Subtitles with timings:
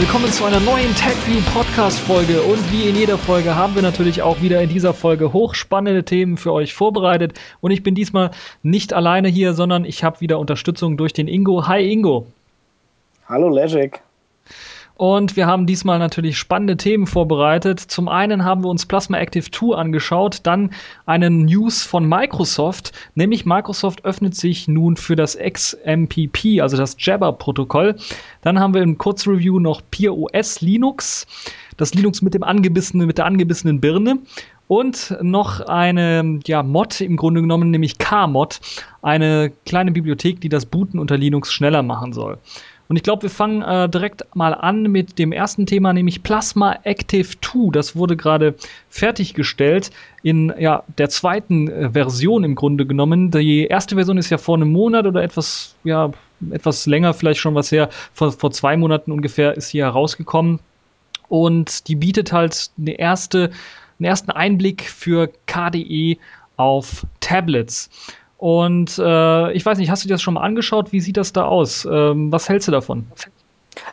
[0.00, 4.22] Willkommen zu einer neuen TechView Podcast Folge und wie in jeder Folge haben wir natürlich
[4.22, 8.30] auch wieder in dieser Folge hochspannende Themen für euch vorbereitet und ich bin diesmal
[8.62, 11.66] nicht alleine hier, sondern ich habe wieder Unterstützung durch den Ingo.
[11.68, 12.26] Hi Ingo.
[13.28, 14.00] Hallo Legic.
[15.00, 17.80] Und wir haben diesmal natürlich spannende Themen vorbereitet.
[17.80, 20.74] Zum einen haben wir uns Plasma Active 2 angeschaut, dann
[21.06, 27.96] einen News von Microsoft, nämlich Microsoft öffnet sich nun für das XMPP, also das Jabber-Protokoll.
[28.42, 31.26] Dann haben wir im Kurzreview noch Peer OS Linux,
[31.78, 34.18] das Linux mit dem angebissenen, mit der angebissenen Birne.
[34.68, 38.60] Und noch eine ja, Mod im Grunde genommen, nämlich K-Mod,
[39.00, 42.36] eine kleine Bibliothek, die das Booten unter Linux schneller machen soll.
[42.90, 46.76] Und ich glaube, wir fangen äh, direkt mal an mit dem ersten Thema, nämlich Plasma
[46.82, 47.70] Active 2.
[47.70, 48.56] Das wurde gerade
[48.88, 49.92] fertiggestellt
[50.24, 53.30] in ja, der zweiten äh, Version im Grunde genommen.
[53.30, 56.10] Die erste Version ist ja vor einem Monat oder etwas, ja,
[56.50, 57.90] etwas länger vielleicht schon was her.
[58.12, 60.58] Vor, vor zwei Monaten ungefähr ist sie herausgekommen.
[61.28, 63.52] Und die bietet halt eine erste,
[64.00, 66.16] einen ersten Einblick für KDE
[66.56, 67.88] auf Tablets.
[68.40, 70.92] Und äh, ich weiß nicht, hast du dir das schon mal angeschaut?
[70.92, 71.86] Wie sieht das da aus?
[71.90, 73.06] Ähm, was hältst du davon?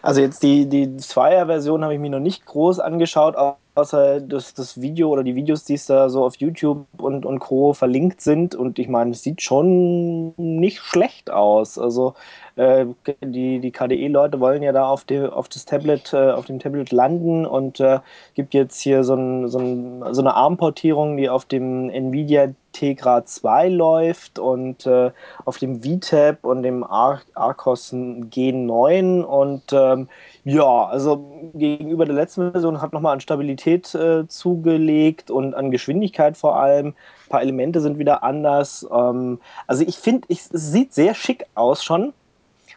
[0.07, 3.35] Also jetzt die, die Zweier-Version habe ich mir noch nicht groß angeschaut,
[3.75, 7.39] außer das, das Video oder die Videos, die es da so auf YouTube und, und
[7.39, 7.73] Co.
[7.73, 8.55] verlinkt sind.
[8.55, 11.77] Und ich meine, es sieht schon nicht schlecht aus.
[11.77, 12.13] Also
[12.55, 12.85] äh,
[13.21, 16.93] die, die KDE-Leute wollen ja da auf, die, auf das Tablet, äh, auf dem Tablet
[16.93, 17.99] landen und äh,
[18.33, 23.25] gibt jetzt hier so, ein, so, ein, so eine ARM-Portierung, die auf dem Nvidia Tegra
[23.25, 25.09] 2 läuft und äh,
[25.45, 30.09] auf dem VTAP und dem Ar Arcos G9 und ähm,
[30.43, 36.37] ja, also gegenüber der letzten Version hat nochmal an Stabilität äh, zugelegt und an Geschwindigkeit
[36.37, 36.87] vor allem.
[36.87, 38.87] Ein paar Elemente sind wieder anders.
[38.91, 42.13] Ähm, also ich finde, es sieht sehr schick aus schon.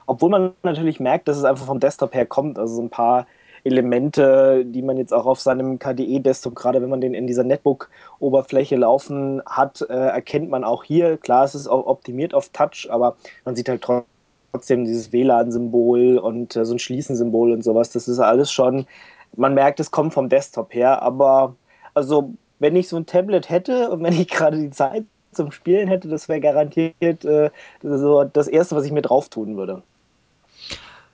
[0.06, 2.58] Obwohl man natürlich merkt, dass es einfach vom Desktop her kommt.
[2.58, 3.26] Also so ein paar
[3.62, 8.76] Elemente, die man jetzt auch auf seinem KDE-Desktop, gerade wenn man den in dieser Netbook-Oberfläche
[8.76, 11.16] laufen hat, äh, erkennt man auch hier.
[11.18, 14.09] Klar, es ist auch optimiert auf Touch, aber man sieht halt trotzdem
[14.84, 17.90] dieses WLAN-Symbol und äh, so ein Schließen-Symbol und sowas.
[17.90, 18.86] Das ist alles schon,
[19.36, 21.56] man merkt, es kommt vom Desktop her, aber
[21.94, 25.88] also wenn ich so ein Tablet hätte und wenn ich gerade die Zeit zum Spielen
[25.88, 27.50] hätte, das wäre garantiert äh,
[27.82, 29.82] so das Erste, was ich mir drauf tun würde.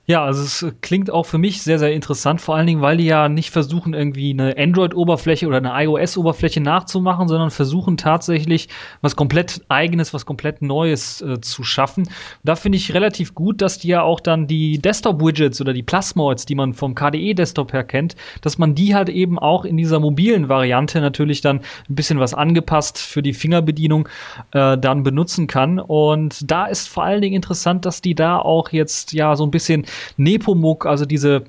[0.09, 3.07] Ja, also es klingt auch für mich sehr, sehr interessant, vor allen Dingen, weil die
[3.07, 8.69] ja nicht versuchen, irgendwie eine Android-Oberfläche oder eine iOS-Oberfläche nachzumachen, sondern versuchen tatsächlich
[9.01, 12.07] was komplett eigenes, was komplett Neues äh, zu schaffen.
[12.41, 16.45] da finde ich relativ gut, dass die ja auch dann die Desktop-Widgets oder die Plasmoids,
[16.45, 20.47] die man vom KDE-Desktop her kennt, dass man die halt eben auch in dieser mobilen
[20.47, 21.57] Variante natürlich dann
[21.89, 24.07] ein bisschen was angepasst für die Fingerbedienung
[24.53, 25.79] äh, dann benutzen kann.
[25.79, 29.51] Und da ist vor allen Dingen interessant, dass die da auch jetzt ja so ein
[29.51, 29.85] bisschen
[30.17, 31.43] Nepomuk, also diese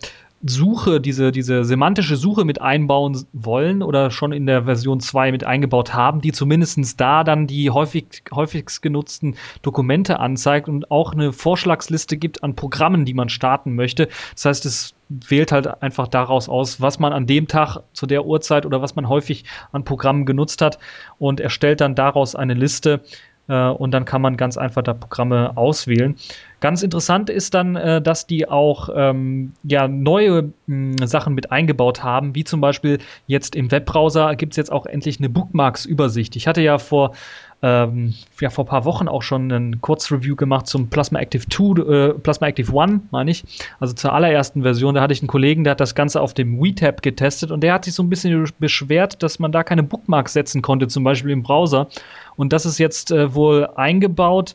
[0.45, 5.43] Suche, diese, diese semantische Suche mit einbauen wollen oder schon in der Version 2 mit
[5.43, 11.33] eingebaut haben, die zumindest da dann die häufig, häufigst genutzten Dokumente anzeigt und auch eine
[11.33, 14.09] Vorschlagsliste gibt an Programmen, die man starten möchte.
[14.35, 18.25] Das heißt, es wählt halt einfach daraus aus, was man an dem Tag zu der
[18.25, 20.79] Uhrzeit oder was man häufig an Programmen genutzt hat
[21.19, 23.01] und erstellt dann daraus eine Liste,
[23.49, 26.17] äh, und dann kann man ganz einfach da Programme auswählen.
[26.61, 32.03] Ganz interessant ist dann, äh, dass die auch ähm, ja, neue mh, Sachen mit eingebaut
[32.03, 36.35] haben, wie zum Beispiel jetzt im Webbrowser gibt es jetzt auch endlich eine Bookmarks-Übersicht.
[36.37, 37.13] Ich hatte ja vor
[37.61, 41.81] ähm, ja vor ein paar Wochen auch schon ein Kurzreview gemacht zum Plasma Active 2,
[41.81, 43.45] äh, Plasma Active 1, meine ich,
[43.81, 44.95] also zur allerersten Version.
[44.95, 47.75] Da hatte ich einen Kollegen, der hat das Ganze auf dem WeTab getestet und der
[47.75, 51.33] hat sich so ein bisschen beschwert, dass man da keine Bookmarks setzen konnte, zum Beispiel
[51.33, 51.89] im Browser.
[52.37, 54.55] Und das ist jetzt äh, wohl eingebaut.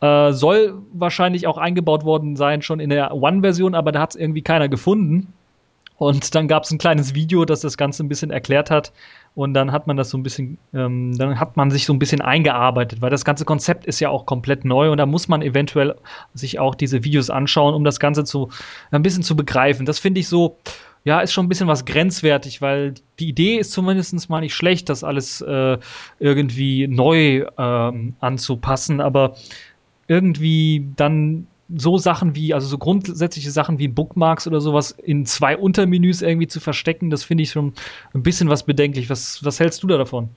[0.00, 4.16] Äh, soll wahrscheinlich auch eingebaut worden sein schon in der One-Version, aber da hat es
[4.16, 5.32] irgendwie keiner gefunden.
[6.00, 8.90] Und dann gab es ein kleines Video, das das Ganze ein bisschen erklärt hat.
[9.34, 11.98] Und dann hat man das so ein bisschen, ähm, dann hat man sich so ein
[11.98, 15.42] bisschen eingearbeitet, weil das ganze Konzept ist ja auch komplett neu und da muss man
[15.42, 15.94] eventuell
[16.32, 18.48] sich auch diese Videos anschauen, um das Ganze zu
[18.90, 19.84] ein bisschen zu begreifen.
[19.84, 20.56] Das finde ich so,
[21.04, 24.88] ja, ist schon ein bisschen was grenzwertig, weil die Idee ist zumindest mal nicht schlecht,
[24.88, 25.78] das alles äh,
[26.18, 29.36] irgendwie neu ähm, anzupassen, aber
[30.10, 31.46] irgendwie dann
[31.76, 36.48] so Sachen wie, also so grundsätzliche Sachen wie Bookmarks oder sowas in zwei Untermenüs irgendwie
[36.48, 37.74] zu verstecken, das finde ich schon
[38.12, 39.08] ein bisschen was bedenklich.
[39.08, 40.30] Was, was hältst du da davon?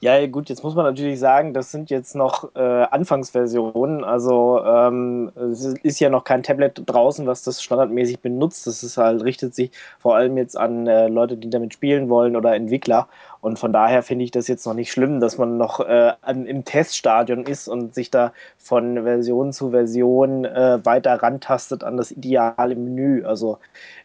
[0.00, 4.04] Ja, gut, jetzt muss man natürlich sagen, das sind jetzt noch äh, Anfangsversionen.
[4.04, 8.66] Also ähm, es ist ja noch kein Tablet draußen, was das standardmäßig benutzt.
[8.66, 12.36] Das ist halt, richtet sich vor allem jetzt an äh, Leute, die damit spielen wollen
[12.36, 13.08] oder Entwickler.
[13.40, 16.64] Und von daher finde ich das jetzt noch nicht schlimm, dass man noch äh, im
[16.64, 22.74] Teststadion ist und sich da von Version zu Version äh, weiter rantastet an das ideale
[22.74, 23.24] Menü.
[23.24, 23.58] Also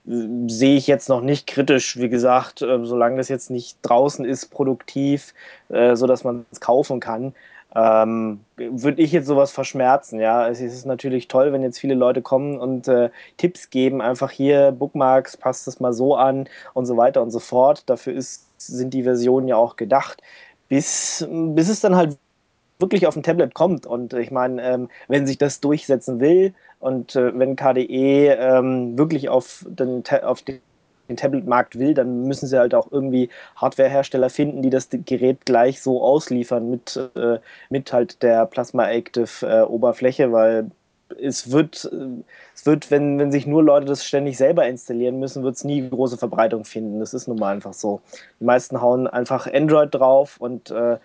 [0.08, 4.26] äh, sehe ich jetzt noch nicht kritisch, wie gesagt, äh, solange das jetzt nicht draußen
[4.26, 5.34] ist, produktiv,
[5.70, 7.34] äh, sodass man es kaufen kann.
[7.76, 10.48] Ähm, würde ich jetzt sowas verschmerzen, ja.
[10.48, 14.72] Es ist natürlich toll, wenn jetzt viele Leute kommen und äh, Tipps geben, einfach hier
[14.72, 17.84] Bookmarks, passt das mal so an und so weiter und so fort.
[17.88, 20.22] Dafür ist sind die Versionen ja auch gedacht,
[20.70, 22.18] bis, bis es dann halt
[22.80, 23.86] wirklich auf dem Tablet kommt.
[23.86, 29.30] Und ich meine, ähm, wenn sich das durchsetzen will und äh, wenn KDE ähm, wirklich
[29.30, 30.60] auf den, auf den
[31.16, 36.02] Tablet-Markt will, dann müssen sie halt auch irgendwie Hardware-Hersteller finden, die das Gerät gleich so
[36.02, 37.40] ausliefern mit, äh,
[37.70, 40.72] mit halt der Plasma Active äh, Oberfläche, weil
[41.22, 41.90] es wird,
[42.56, 45.90] es wird wenn, wenn sich nur Leute das ständig selber installieren müssen, wird es nie
[45.90, 47.00] große Verbreitung finden.
[47.00, 48.02] Das ist nun mal einfach so.
[48.40, 50.98] Die meisten hauen einfach Android drauf und äh,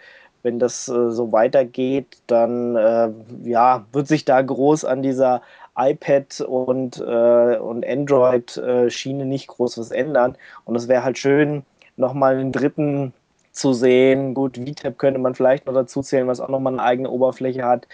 [0.42, 3.10] wenn das äh, so weitergeht, dann äh,
[3.44, 5.42] ja, wird sich da groß an dieser
[5.76, 10.36] iPad und, äh, und Android-Schiene nicht groß was ändern.
[10.64, 11.64] Und es wäre halt schön,
[11.96, 13.12] nochmal einen dritten
[13.58, 14.34] zu sehen.
[14.34, 17.88] Gut, VTAP könnte man vielleicht noch dazu zählen, was auch nochmal eine eigene Oberfläche hat.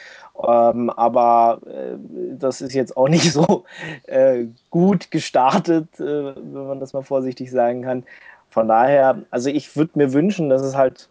[0.47, 1.97] Ähm, aber äh,
[2.39, 3.65] das ist jetzt auch nicht so
[4.05, 8.05] äh, gut gestartet, äh, wenn man das mal vorsichtig sagen kann.
[8.51, 11.09] Von daher, also ich würde mir wünschen, dass es halt,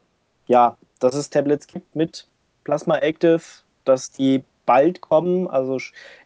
[0.48, 2.28] ja, dass es Tablets gibt mit
[2.64, 3.42] Plasma Active,
[3.84, 5.78] dass die bald kommen, also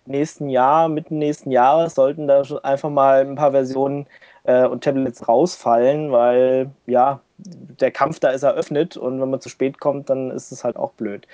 [0.05, 4.05] nächsten Jahr, mitten nächsten Jahres sollten da schon einfach mal ein paar Versionen
[4.43, 9.49] äh, und Tablets rausfallen, weil ja, der Kampf da ist eröffnet und wenn man zu
[9.49, 11.27] spät kommt, dann ist es halt auch blöd.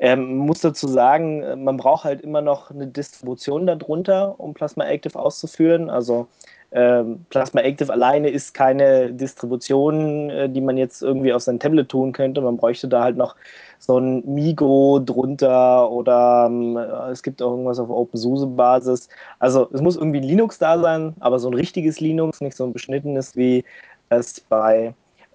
[0.00, 5.16] Ähm, muss dazu sagen, man braucht halt immer noch eine Distribution darunter, um Plasma Active
[5.16, 5.88] auszuführen.
[5.88, 6.26] Also
[6.72, 11.88] ähm, Plasma Active alleine ist keine Distribution, äh, die man jetzt irgendwie auf sein Tablet
[11.88, 12.40] tun könnte.
[12.40, 13.36] Man bräuchte da halt noch
[13.78, 16.76] so ein Migo drunter oder ähm,
[17.12, 19.08] es gibt auch irgendwas auf OpenSUSE-Basis.
[19.38, 22.72] Also es muss irgendwie Linux da sein, aber so ein richtiges Linux, nicht so ein
[22.72, 23.64] beschnittenes, wie
[24.08, 24.94] es bei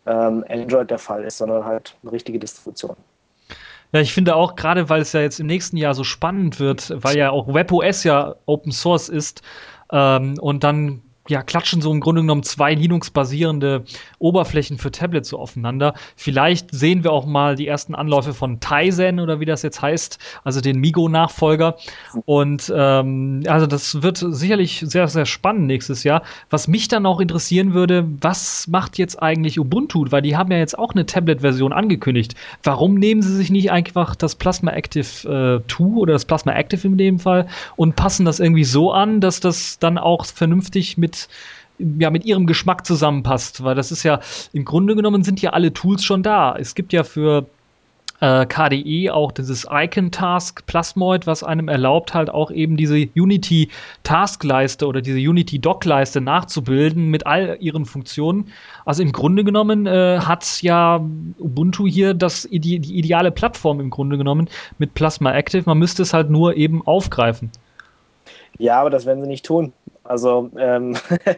[0.09, 2.95] ähm, Android der Fall ist, sondern halt eine richtige Distribution.
[3.91, 6.93] Ja, ich finde auch, gerade weil es ja jetzt im nächsten Jahr so spannend wird,
[7.03, 9.41] weil ja auch WebOS ja Open Source ist
[9.91, 13.83] ähm, und dann ja, klatschen so im Grunde genommen zwei Linux-basierende
[14.17, 15.93] Oberflächen für Tablets so aufeinander.
[16.15, 20.19] Vielleicht sehen wir auch mal die ersten Anläufe von Tizen oder wie das jetzt heißt,
[20.43, 21.77] also den Migo-Nachfolger.
[22.25, 26.23] Und ähm, also das wird sicherlich sehr, sehr spannend nächstes Jahr.
[26.49, 30.05] Was mich dann auch interessieren würde, was macht jetzt eigentlich Ubuntu?
[30.09, 32.35] Weil die haben ja jetzt auch eine Tablet-Version angekündigt.
[32.63, 36.87] Warum nehmen sie sich nicht einfach das Plasma Active äh, 2 oder das Plasma Active
[36.87, 41.18] in dem Fall und passen das irgendwie so an, dass das dann auch vernünftig mit
[41.79, 44.19] ja, mit ihrem Geschmack zusammenpasst, weil das ist ja,
[44.53, 46.55] im Grunde genommen sind ja alle Tools schon da.
[46.57, 47.45] Es gibt ja für
[48.19, 53.69] äh, KDE auch dieses Icon Task Plasmoid, was einem erlaubt, halt auch eben diese Unity
[54.03, 58.51] Taskleiste oder diese Unity Doc-Leiste nachzubilden mit all ihren Funktionen.
[58.85, 60.99] Also im Grunde genommen äh, hat ja
[61.39, 65.63] Ubuntu hier das, die, die ideale Plattform im Grunde genommen mit Plasma Active.
[65.65, 67.51] Man müsste es halt nur eben aufgreifen.
[68.57, 69.71] Ja, aber das werden sie nicht tun.
[70.03, 70.95] Also, ähm,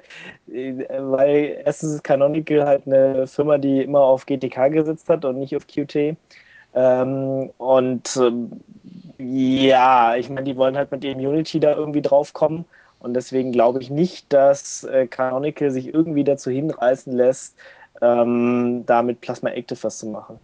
[0.47, 5.55] weil erstens ist Canonical halt eine Firma, die immer auf GTK gesetzt hat und nicht
[5.55, 6.15] auf Qt.
[6.73, 8.51] Ähm, und ähm,
[9.17, 12.65] ja, ich meine, die wollen halt mit ihrem Unity da irgendwie draufkommen.
[12.99, 17.55] Und deswegen glaube ich nicht, dass äh, Canonical sich irgendwie dazu hinreißen lässt,
[18.01, 20.39] ähm, da mit Plasma Active was zu machen.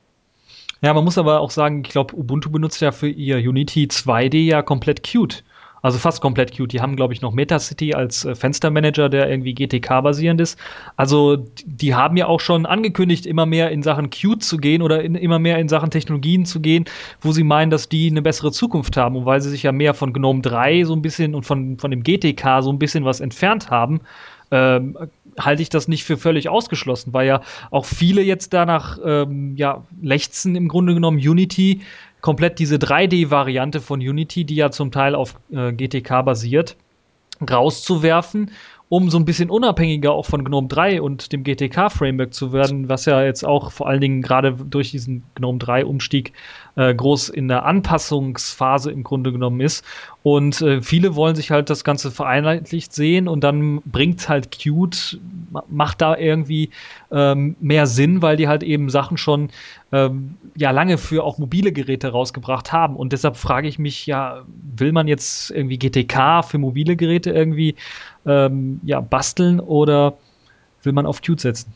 [0.81, 4.37] Ja, man muss aber auch sagen, ich glaube, Ubuntu benutzt ja für ihr Unity 2D
[4.45, 5.43] ja komplett Qt.
[5.87, 6.73] Also fast komplett Qt.
[6.73, 10.59] Die haben, glaube ich, noch Metacity als äh, Fenstermanager, der irgendwie GTK-basierend ist.
[10.97, 15.01] Also die haben ja auch schon angekündigt, immer mehr in Sachen Qt zu gehen oder
[15.01, 16.83] in, immer mehr in Sachen Technologien zu gehen,
[17.21, 19.15] wo sie meinen, dass die eine bessere Zukunft haben.
[19.15, 21.89] Und weil sie sich ja mehr von GNOME 3 so ein bisschen und von, von
[21.89, 24.01] dem GTK so ein bisschen was entfernt haben,
[24.51, 24.97] ähm,
[25.39, 27.41] halte ich das nicht für völlig ausgeschlossen, weil ja
[27.71, 31.81] auch viele jetzt danach ähm, ja, lechzen im Grunde genommen Unity
[32.21, 36.75] komplett diese 3D-Variante von Unity, die ja zum Teil auf äh, GTK basiert,
[37.49, 38.51] rauszuwerfen,
[38.89, 43.05] um so ein bisschen unabhängiger auch von GNOME 3 und dem GTK-Framework zu werden, was
[43.05, 46.33] ja jetzt auch vor allen Dingen gerade durch diesen GNOME 3-Umstieg
[46.77, 49.83] äh, groß in der Anpassungsphase im Grunde genommen ist.
[50.23, 55.19] Und äh, viele wollen sich halt das Ganze vereinheitlicht sehen und dann bringt halt Qt,
[55.69, 56.69] macht da irgendwie
[57.11, 59.49] ähm, mehr Sinn, weil die halt eben Sachen schon
[59.91, 62.95] ähm, ja lange für auch mobile Geräte rausgebracht haben.
[62.95, 64.43] Und deshalb frage ich mich, ja,
[64.75, 67.75] will man jetzt irgendwie GTK für mobile Geräte irgendwie
[68.25, 70.13] ähm, ja, basteln oder
[70.83, 71.73] will man auf Qt setzen?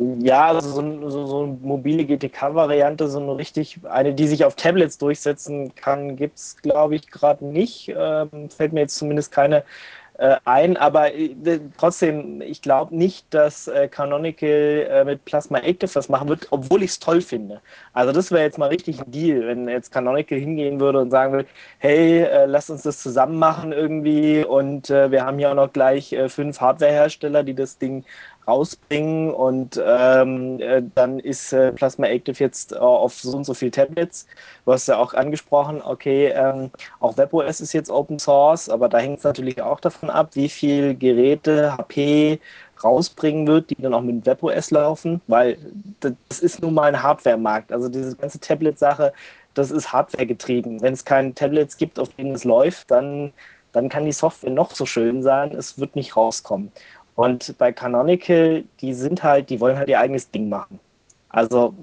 [0.00, 4.54] Ja, also so, so, so eine mobile GTK-Variante, so eine richtig, eine, die sich auf
[4.54, 7.92] Tablets durchsetzen kann, gibt es, glaube ich, gerade nicht.
[7.96, 9.64] Ähm, fällt mir jetzt zumindest keine
[10.18, 11.34] äh, ein, aber äh,
[11.78, 14.48] trotzdem, ich glaube nicht, dass äh, Canonical
[14.90, 17.60] äh, mit Plasma Active was machen wird, obwohl ich es toll finde.
[17.92, 21.32] Also das wäre jetzt mal richtig ein Deal, wenn jetzt Canonical hingehen würde und sagen
[21.32, 25.54] würde, hey, äh, lass uns das zusammen machen irgendwie und äh, wir haben hier auch
[25.54, 28.04] noch gleich fünf Hardwarehersteller, die das Ding
[28.48, 33.54] rausbringen und ähm, äh, dann ist äh, Plasma Active jetzt äh, auf so und so
[33.54, 34.26] viele Tablets.
[34.64, 38.98] Du hast ja auch angesprochen, okay, ähm, auch WebOS ist jetzt Open Source, aber da
[38.98, 42.40] hängt es natürlich auch davon ab, wie viele Geräte HP
[42.82, 45.58] rausbringen wird, die dann auch mit WebOS laufen, weil
[46.00, 47.72] das ist nun mal ein Hardware-Markt.
[47.72, 49.12] Also diese ganze Tablet-Sache,
[49.54, 50.80] das ist Hardware getrieben.
[50.80, 53.32] Wenn es keine Tablets gibt, auf denen es läuft, dann
[53.72, 56.72] dann kann die Software noch so schön sein, es wird nicht rauskommen.
[57.18, 60.78] Und bei Canonical, die sind halt, die wollen halt ihr eigenes Ding machen.
[61.30, 61.74] Also,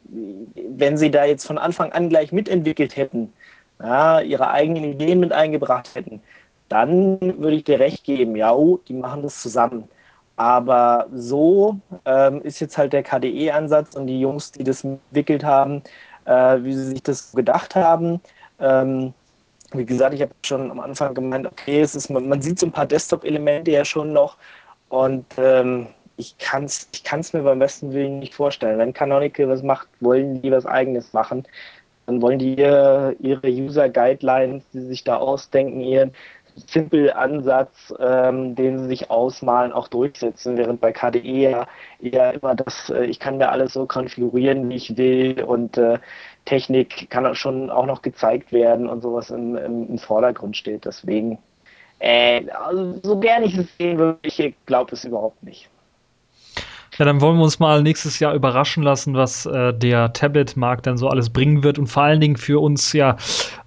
[0.56, 3.34] wenn sie da jetzt von Anfang an gleich mitentwickelt hätten,
[3.82, 6.22] ja, ihre eigenen Ideen mit eingebracht hätten,
[6.70, 9.90] dann würde ich dir recht geben, ja, oh, die machen das zusammen.
[10.38, 15.84] Aber so ähm, ist jetzt halt der KDE-Ansatz und die Jungs, die das entwickelt haben,
[16.24, 18.22] äh, wie sie sich das gedacht haben.
[18.60, 19.14] Ähm,
[19.74, 22.68] wie gesagt, ich habe schon am Anfang gemeint, okay, es ist, man, man sieht so
[22.68, 24.38] ein paar Desktop-Elemente ja schon noch,
[24.90, 25.88] und ähm,
[26.18, 28.78] ich kann es ich kann's mir beim besten Willen nicht vorstellen.
[28.80, 31.46] Wenn Canonical was macht, wollen die was Eigenes machen.
[32.06, 36.14] Dann wollen die ihre, ihre User Guidelines, die sich da ausdenken, ihren
[36.56, 41.68] simple Ansatz, ähm, den sie sich ausmalen, auch durchsetzen, während bei KDE ja
[42.00, 46.00] eher immer das, äh, ich kann mir alles so konfigurieren, wie ich will und äh,
[46.46, 50.86] Technik kann auch schon auch noch gezeigt werden und sowas im, im, im Vordergrund steht.
[50.86, 51.40] Deswegen
[52.00, 55.70] äh, also so gern ich es sehen würde, ich glaube es überhaupt nicht.
[56.98, 60.98] Ja, dann wollen wir uns mal nächstes Jahr überraschen lassen, was äh, der Tablet-Markt dann
[60.98, 63.18] so alles bringen wird und vor allen Dingen für uns ja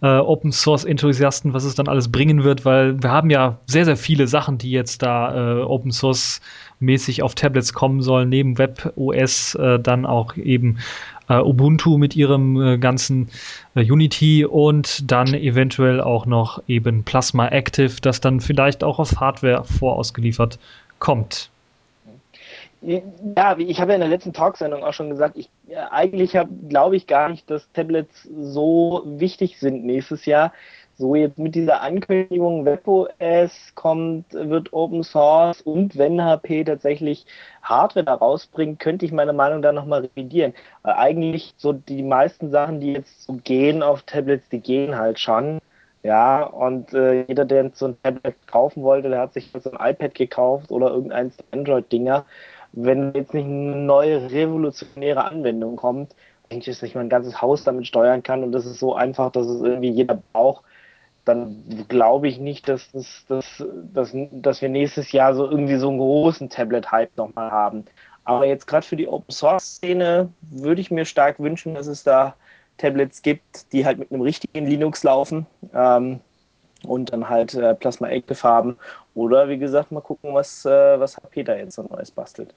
[0.00, 3.84] äh, Open Source Enthusiasten, was es dann alles bringen wird, weil wir haben ja sehr,
[3.84, 6.40] sehr viele Sachen, die jetzt da äh, Open Source
[6.80, 10.78] mäßig auf Tablets kommen sollen, neben WebOS äh, dann auch eben
[11.28, 13.28] äh, Ubuntu mit ihrem äh, ganzen
[13.74, 19.20] äh, Unity und dann eventuell auch noch eben Plasma Active, das dann vielleicht auch auf
[19.20, 20.58] Hardware vorausgeliefert
[20.98, 21.50] kommt.
[22.80, 26.36] Ja, ich habe ja in der letzten Talksendung auch schon gesagt, ich äh, eigentlich
[26.68, 30.52] glaube ich gar nicht, dass Tablets so wichtig sind nächstes Jahr
[30.98, 37.24] so jetzt mit dieser Ankündigung, WebOS kommt, wird Open Source und wenn HP tatsächlich
[37.62, 40.54] Hardware da rausbringt, könnte ich meine Meinung da nochmal revidieren.
[40.82, 45.20] Weil eigentlich so die meisten Sachen, die jetzt so gehen auf Tablets, die gehen halt
[45.20, 45.60] schon.
[46.02, 49.90] Ja, und äh, jeder, der so ein Tablet kaufen wollte, der hat sich jetzt ein
[49.92, 52.24] iPad gekauft oder irgendein Android-Dinger.
[52.72, 56.14] Wenn jetzt nicht eine neue revolutionäre Anwendung kommt,
[56.50, 59.30] denke ich, dass ich mein ganzes Haus damit steuern kann und das ist so einfach,
[59.32, 60.64] dass es irgendwie jeder braucht
[61.28, 65.88] dann glaube ich nicht, dass, das, dass, dass, dass wir nächstes Jahr so irgendwie so
[65.90, 67.84] einen großen Tablet-Hype nochmal haben.
[68.24, 72.34] Aber jetzt gerade für die Open-Source-Szene würde ich mir stark wünschen, dass es da
[72.78, 76.20] Tablets gibt, die halt mit einem richtigen Linux laufen ähm,
[76.84, 78.76] und dann halt äh, Plasma Active haben.
[79.14, 82.54] Oder wie gesagt, mal gucken, was, äh, was HP da jetzt so Neues bastelt.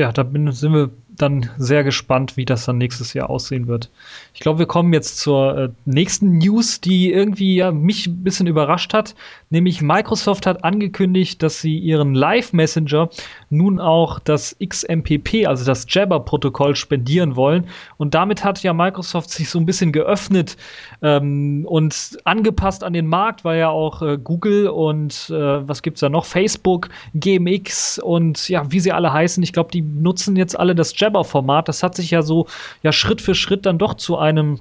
[0.00, 3.90] Ja, da bin, sind wir dann sehr gespannt, wie das dann nächstes Jahr aussehen wird.
[4.32, 8.46] Ich glaube, wir kommen jetzt zur äh, nächsten News, die irgendwie ja mich ein bisschen
[8.46, 9.14] überrascht hat.
[9.50, 13.10] Nämlich Microsoft hat angekündigt, dass sie ihren Live Messenger
[13.50, 17.66] nun auch das XMPP, also das Jabber-Protokoll, spendieren wollen.
[17.98, 20.56] Und damit hat ja Microsoft sich so ein bisschen geöffnet
[21.02, 26.00] ähm, und angepasst an den Markt, weil ja auch äh, Google und äh, was gibt's
[26.00, 26.24] da noch?
[26.24, 29.42] Facebook, GMX und ja, wie sie alle heißen.
[29.42, 31.68] Ich glaube, die nutzen jetzt alle das Jabber-Format.
[31.68, 32.46] Das hat sich ja so
[32.82, 34.60] ja Schritt für Schritt dann doch zu einem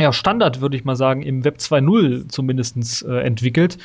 [0.00, 3.78] ja, Standard, würde ich mal sagen, im Web 2.0 zumindest äh, entwickelt.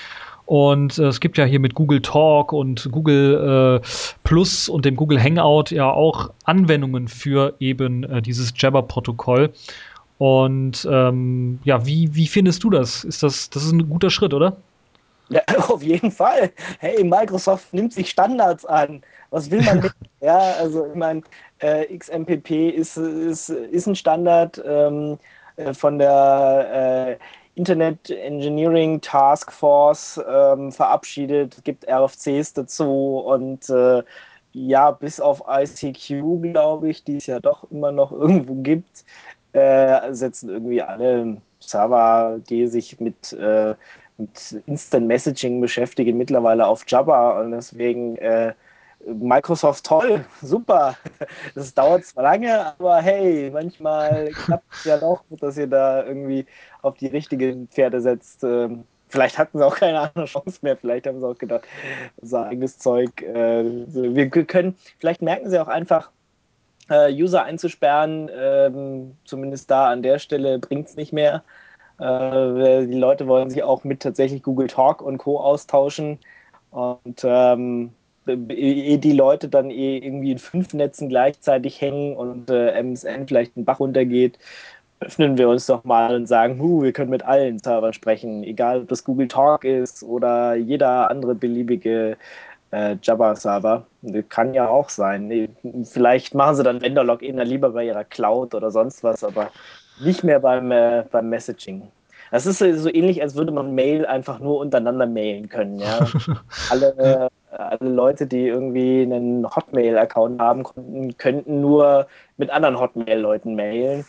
[0.47, 3.87] Und äh, es gibt ja hier mit Google Talk und Google äh,
[4.23, 9.51] Plus und dem Google Hangout ja auch Anwendungen für eben äh, dieses Jabber-Protokoll.
[10.19, 13.03] Und ähm, ja, wie, wie findest du das?
[13.03, 14.55] Ist das, das ist ein guter Schritt, oder?
[15.27, 16.49] Ja, auf jeden Fall.
[16.79, 19.01] Hey, Microsoft nimmt sich Standards an.
[19.31, 19.91] Was will man mit?
[20.21, 21.23] ja, also ich meine,
[21.59, 25.19] äh, XMPP ist, ist, ist ein Standard ähm,
[25.57, 27.23] äh, von der äh,
[27.57, 31.63] Internet Engineering Task Force ähm, verabschiedet.
[31.63, 34.03] Gibt RFCs dazu und äh,
[34.53, 39.05] ja, bis auf ICQ, glaube ich, die es ja doch immer noch irgendwo gibt,
[39.53, 43.75] äh, setzen irgendwie alle Server, die sich mit äh,
[44.17, 48.53] mit Instant Messaging beschäftigen, mittlerweile auf Jabba und deswegen äh,
[49.13, 50.95] Microsoft toll, super.
[51.55, 56.45] Das dauert zwar lange, aber hey, manchmal klappt es ja doch, dass ihr da irgendwie
[56.81, 58.43] auf die richtigen Pferde setzt.
[58.43, 60.77] Ähm, vielleicht hatten sie auch keine andere Chance mehr.
[60.77, 61.67] Vielleicht haben sie auch gedacht,
[62.17, 63.21] unser eigenes Zeug.
[63.21, 66.11] Äh, wir können, vielleicht merken sie auch einfach,
[66.89, 71.43] äh, User einzusperren, ähm, zumindest da an der Stelle bringt es nicht mehr.
[71.99, 75.39] Äh, die Leute wollen sich auch mit tatsächlich Google Talk und Co.
[75.39, 76.19] austauschen.
[76.69, 77.93] Und ähm,
[78.27, 83.55] ehe die Leute dann eh irgendwie in fünf Netzen gleichzeitig hängen und äh, MSN vielleicht
[83.55, 84.37] einen Bach runtergeht,
[84.99, 88.81] öffnen wir uns doch mal und sagen, huh, wir können mit allen Servern sprechen, egal
[88.81, 92.17] ob das Google Talk ist oder jeder andere beliebige
[92.71, 93.85] äh, Jabba-Server.
[94.29, 95.49] Kann ja auch sein.
[95.83, 99.51] Vielleicht machen sie dann Vendor-Login lieber bei ihrer Cloud oder sonst was, aber
[99.99, 101.83] nicht mehr beim, äh, beim Messaging.
[102.31, 105.79] Das ist so ähnlich, als würde man Mail einfach nur untereinander mailen können.
[105.79, 106.07] Ja?
[106.69, 112.07] alle, alle Leute, die irgendwie einen Hotmail-Account haben, konnten, könnten nur
[112.37, 114.05] mit anderen Hotmail-Leuten mailen.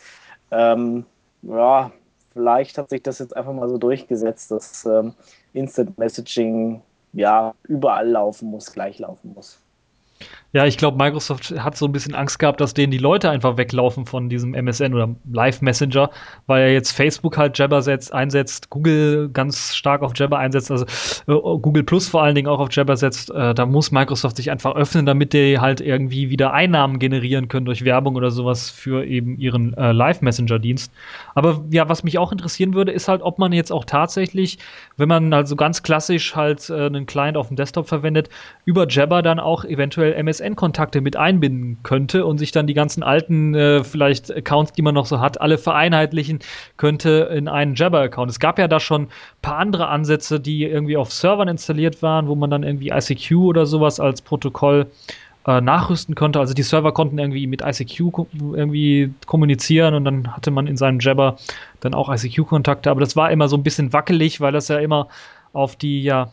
[0.51, 1.05] Ähm,
[1.43, 1.91] ja,
[2.33, 5.13] vielleicht hat sich das jetzt einfach mal so durchgesetzt, dass ähm,
[5.53, 6.81] Instant Messaging
[7.13, 9.59] ja überall laufen muss, gleich laufen muss.
[10.51, 13.57] Ja, ich glaube, Microsoft hat so ein bisschen Angst gehabt, dass denen die Leute einfach
[13.57, 16.09] weglaufen von diesem MSN oder Live Messenger,
[16.47, 20.85] weil er jetzt Facebook halt Jabber setzt, einsetzt, Google ganz stark auf Jabber einsetzt, also
[21.27, 23.29] äh, Google Plus vor allen Dingen auch auf Jabber setzt.
[23.29, 27.67] Äh, da muss Microsoft sich einfach öffnen, damit die halt irgendwie wieder Einnahmen generieren können
[27.67, 30.91] durch Werbung oder sowas für eben ihren äh, Live Messenger Dienst.
[31.35, 34.57] Aber ja, was mich auch interessieren würde, ist halt, ob man jetzt auch tatsächlich,
[34.97, 38.29] wenn man also ganz klassisch halt äh, einen Client auf dem Desktop verwendet,
[38.65, 43.03] über Jabber dann auch eventuell MSN MSN-Kontakte mit einbinden könnte und sich dann die ganzen
[43.03, 46.39] alten, äh, vielleicht Accounts, die man noch so hat, alle vereinheitlichen
[46.77, 48.31] könnte in einen Jabber-Account.
[48.31, 49.09] Es gab ja da schon ein
[49.41, 53.65] paar andere Ansätze, die irgendwie auf Servern installiert waren, wo man dann irgendwie ICQ oder
[53.65, 54.87] sowas als Protokoll
[55.45, 56.39] äh, nachrüsten konnte.
[56.39, 57.99] Also die Server konnten irgendwie mit ICQ
[58.53, 61.37] irgendwie kommunizieren und dann hatte man in seinem Jabber
[61.79, 62.89] dann auch ICQ-Kontakte.
[62.89, 65.07] Aber das war immer so ein bisschen wackelig, weil das ja immer
[65.53, 66.31] auf die ja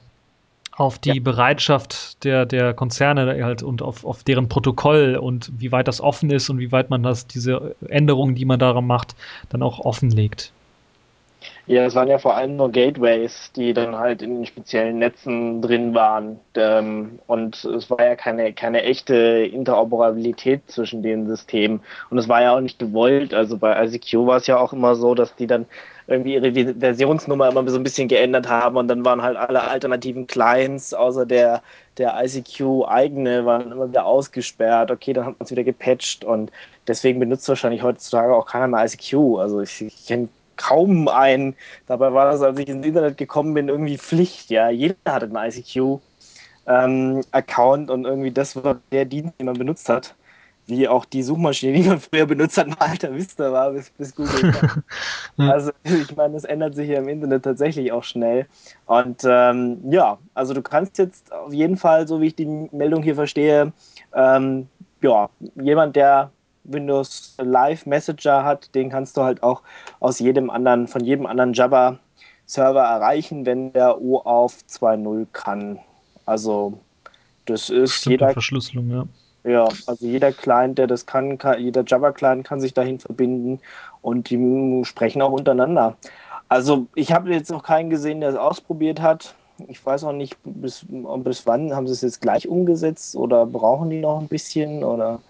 [0.77, 1.23] auf die ja.
[1.23, 6.31] Bereitschaft der, der Konzerne halt und auf, auf deren Protokoll und wie weit das offen
[6.31, 9.17] ist und wie weit man das, diese Änderungen, die man daran macht,
[9.49, 10.53] dann auch offenlegt.
[11.67, 15.62] Ja, es waren ja vor allem nur Gateways, die dann halt in den speziellen Netzen
[15.62, 16.39] drin waren.
[16.55, 21.81] Ähm, und es war ja keine, keine echte Interoperabilität zwischen den Systemen.
[22.09, 23.35] Und es war ja auch nicht gewollt.
[23.35, 25.67] Also bei ICQ war es ja auch immer so, dass die dann
[26.09, 30.27] irgendwie ihre Versionsnummer immer so ein bisschen geändert haben und dann waren halt alle alternativen
[30.27, 31.62] Clients außer der,
[31.99, 34.90] der ICQ eigene waren immer wieder ausgesperrt.
[34.90, 36.51] Okay, dann hat man es wieder gepatcht und
[36.87, 39.38] deswegen benutzt wahrscheinlich heutzutage auch keiner mehr ICQ.
[39.38, 41.57] Also ich, ich kenne kaum einen.
[41.87, 44.51] Dabei war das, als ich ins Internet gekommen bin, irgendwie Pflicht.
[44.51, 49.88] Ja, jeder hatte einen ICQ-Account ähm, und irgendwie das war der Dienst, den man benutzt
[49.88, 50.14] hat
[50.66, 54.14] wie auch die Suchmaschine, die man früher benutzt hat, mal Alter Vista war, bis, bis
[54.14, 54.83] Google kam.
[55.37, 58.46] Also ich meine, das ändert sich ja im Internet tatsächlich auch schnell.
[58.87, 63.02] Und ähm, ja, also du kannst jetzt auf jeden Fall, so wie ich die Meldung
[63.02, 63.72] hier verstehe,
[64.14, 64.66] ähm,
[65.02, 66.31] ja, jemand, der
[66.64, 69.62] Windows Live Messenger hat, den kannst du halt auch
[70.00, 71.98] aus jedem anderen, von jedem anderen Java
[72.46, 75.79] Server erreichen, wenn der O auf 2.0 kann.
[76.24, 76.81] Also
[77.44, 79.07] das ist Bestimmte jeder Verschlüsselung, ja
[79.47, 83.61] ja, also jeder Client, der das kann, kann jeder Java-Client kann sich dahin verbinden
[84.03, 85.97] und die sprechen auch untereinander.
[86.49, 89.35] Also ich habe jetzt noch keinen gesehen, der es ausprobiert hat.
[89.69, 93.89] Ich weiß auch nicht, bis, bis wann haben sie es jetzt gleich umgesetzt oder brauchen
[93.89, 95.21] die noch ein bisschen oder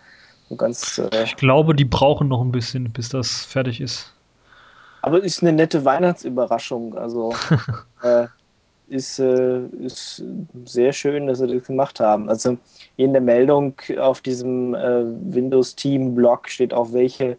[0.57, 0.99] ganz.
[0.99, 4.13] Äh ich glaube, die brauchen noch ein bisschen, bis das fertig ist.
[5.03, 6.97] Aber ist eine nette Weihnachtsüberraschung.
[6.97, 7.35] Also
[8.03, 8.27] äh,
[8.89, 10.23] ist, äh, ist
[10.65, 12.29] sehr schön, dass sie das gemacht haben.
[12.29, 12.57] Also
[12.97, 17.37] in der Meldung auf diesem äh, Windows-Team-Blog steht auch, welche,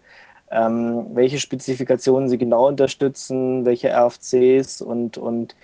[0.52, 5.56] ähm, welche Spezifikationen sie genau unterstützen, welche RFCs und, und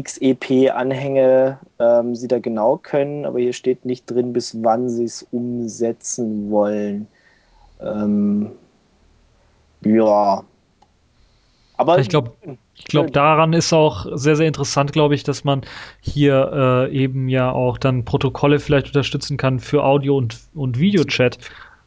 [0.00, 5.26] XEP-Anhänge ähm, sie da genau können, aber hier steht nicht drin, bis wann sie es
[5.30, 7.06] umsetzen wollen.
[7.80, 8.52] Ähm,
[9.84, 10.44] ja.
[11.76, 12.32] Aber ich glaube,
[12.74, 15.62] ich glaube, daran ist auch sehr, sehr interessant, glaube ich, dass man
[16.00, 21.38] hier äh, eben ja auch dann Protokolle vielleicht unterstützen kann für Audio- und, und Videochat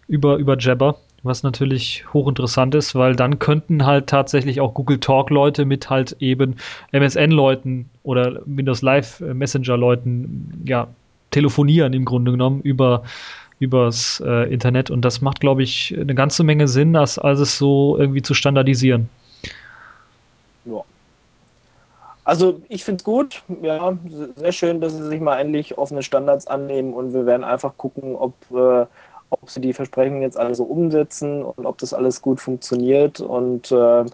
[0.07, 5.65] über, über Jabber, was natürlich hochinteressant ist, weil dann könnten halt tatsächlich auch Google Talk-Leute
[5.65, 6.55] mit halt eben
[6.91, 10.87] MSN-Leuten oder Windows Live Messenger-Leuten ja
[11.31, 13.03] telefonieren im Grunde genommen über
[13.59, 17.97] übers äh, Internet und das macht, glaube ich, eine ganze Menge Sinn, das alles so
[17.97, 19.09] irgendwie zu standardisieren.
[22.25, 23.95] Also ich finde es gut, ja,
[24.35, 28.15] sehr schön, dass sie sich mal endlich offene Standards annehmen und wir werden einfach gucken,
[28.15, 28.87] ob, äh,
[29.29, 33.19] ob sie die Versprechen jetzt alle so umsetzen und ob das alles gut funktioniert.
[33.19, 34.05] Und äh,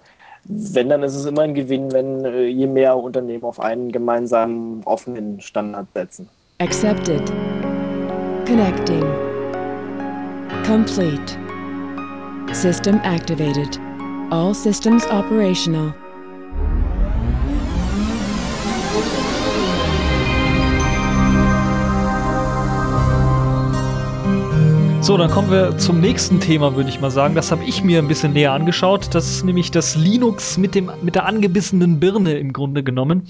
[0.44, 4.84] wenn, dann ist es immer ein Gewinn, wenn äh, je mehr Unternehmen auf einen gemeinsamen
[4.84, 6.28] offenen Standard setzen.
[6.60, 7.26] Accepted.
[8.46, 9.06] Connecting.
[10.66, 11.38] Complete.
[12.54, 13.80] System activated.
[14.32, 15.94] All systems operational.
[25.02, 27.34] So, dann kommen wir zum nächsten Thema, würde ich mal sagen.
[27.34, 29.16] Das habe ich mir ein bisschen näher angeschaut.
[29.16, 33.24] Das ist nämlich das Linux mit, dem, mit der angebissenen Birne im Grunde genommen.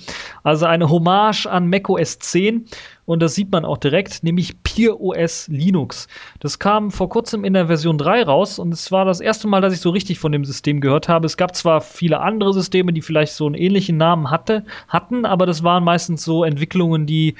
[0.44, 2.66] Also eine Hommage an macOS 10
[3.12, 6.08] und das sieht man auch direkt, nämlich Peer OS Linux.
[6.40, 9.60] Das kam vor kurzem in der Version 3 raus und es war das erste Mal,
[9.60, 11.26] dass ich so richtig von dem System gehört habe.
[11.26, 15.46] Es gab zwar viele andere Systeme, die vielleicht so einen ähnlichen Namen hatte, hatten, aber
[15.46, 17.36] das waren meistens so Entwicklungen, die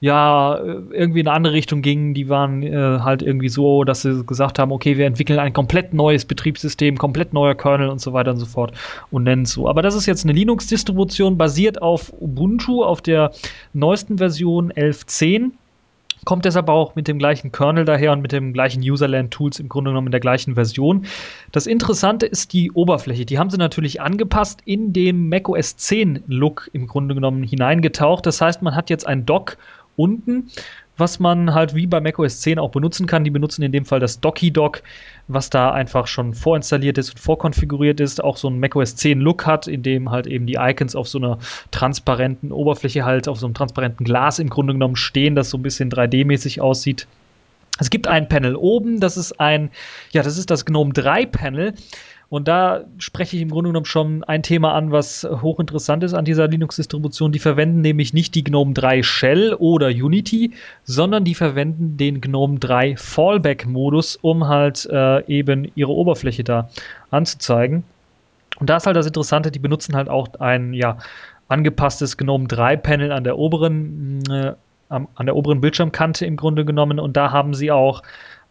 [0.00, 2.12] ja irgendwie in eine andere Richtung gingen.
[2.12, 5.94] Die waren äh, halt irgendwie so, dass sie gesagt haben, okay, wir entwickeln ein komplett
[5.94, 8.74] neues Betriebssystem, komplett neuer Kernel und so weiter und so fort
[9.10, 9.70] und nennen es so.
[9.70, 13.30] Aber das ist jetzt eine Linux-Distribution basiert auf Ubuntu, auf der
[13.72, 15.52] neuesten Version 11 10
[16.24, 19.90] kommt deshalb auch mit dem gleichen Kernel daher und mit dem gleichen Userland-Tools im Grunde
[19.90, 21.06] genommen in der gleichen Version.
[21.52, 23.26] Das Interessante ist die Oberfläche.
[23.26, 28.24] Die haben sie natürlich angepasst in den macOS 10 Look im Grunde genommen hineingetaucht.
[28.26, 29.58] Das heißt, man hat jetzt ein Dock
[29.96, 30.50] unten
[30.96, 33.24] was man halt wie bei macOS 10 auch benutzen kann.
[33.24, 34.82] Die benutzen in dem Fall das Docky-Dock,
[35.28, 39.46] was da einfach schon vorinstalliert ist und vorkonfiguriert ist, auch so ein macOS 10 Look
[39.46, 41.38] hat, in dem halt eben die Icons auf so einer
[41.70, 45.62] transparenten Oberfläche halt, auf so einem transparenten Glas im Grunde genommen stehen, das so ein
[45.62, 47.06] bisschen 3D-mäßig aussieht.
[47.80, 49.70] Es gibt ein Panel oben, das ist ein,
[50.12, 51.74] ja, das ist das GNOME 3 Panel.
[52.34, 56.24] Und da spreche ich im Grunde genommen schon ein Thema an, was hochinteressant ist an
[56.24, 57.30] dieser Linux-Distribution.
[57.30, 60.50] Die verwenden nämlich nicht die GNOME 3 Shell oder Unity,
[60.82, 66.68] sondern die verwenden den GNOME 3 Fallback-Modus, um halt äh, eben ihre Oberfläche da
[67.12, 67.84] anzuzeigen.
[68.58, 70.98] Und da ist halt das Interessante, die benutzen halt auch ein ja,
[71.46, 74.54] angepasstes GNOME 3 Panel an der oberen, äh,
[74.88, 76.98] an der oberen Bildschirmkante im Grunde genommen.
[76.98, 78.02] Und da haben sie auch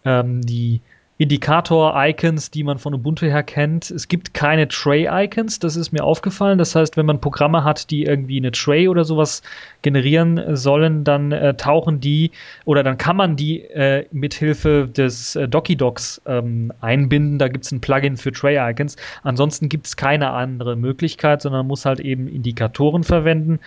[0.06, 0.80] ähm, die
[1.24, 3.90] Indikator-Icons, die man von Ubuntu her kennt.
[3.90, 6.58] Es gibt keine Tray-Icons, das ist mir aufgefallen.
[6.58, 9.42] Das heißt, wenn man Programme hat, die irgendwie eine Tray oder sowas
[9.84, 12.32] generieren sollen, dann äh, tauchen die
[12.66, 17.40] oder dann kann man die äh, mithilfe des äh, DokiDocs ähm, einbinden.
[17.40, 18.98] Da gibt es ein Plugin für Tray-Icons.
[19.24, 23.60] Ansonsten gibt es keine andere Möglichkeit, sondern man muss halt eben Indikatoren verwenden.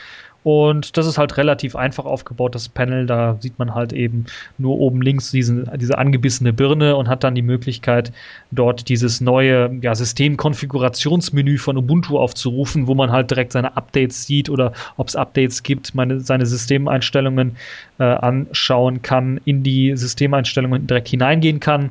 [0.47, 3.05] Und das ist halt relativ einfach aufgebaut, das Panel.
[3.05, 4.27] Da sieht man halt eben
[4.59, 8.13] nur oben links diesen, diese angebissene Birne und hat dann die Möglichkeit,
[8.53, 14.49] dort dieses neue ja, Systemkonfigurationsmenü von Ubuntu aufzurufen, wo man halt direkt seine Updates sieht
[14.49, 17.57] oder ob es Updates gibt, meine, seine Systemeinstellungen
[17.99, 21.91] äh, anschauen kann, in die Systemeinstellungen direkt hineingehen kann,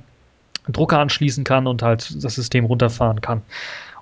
[0.70, 3.42] Drucker anschließen kann und halt das System runterfahren kann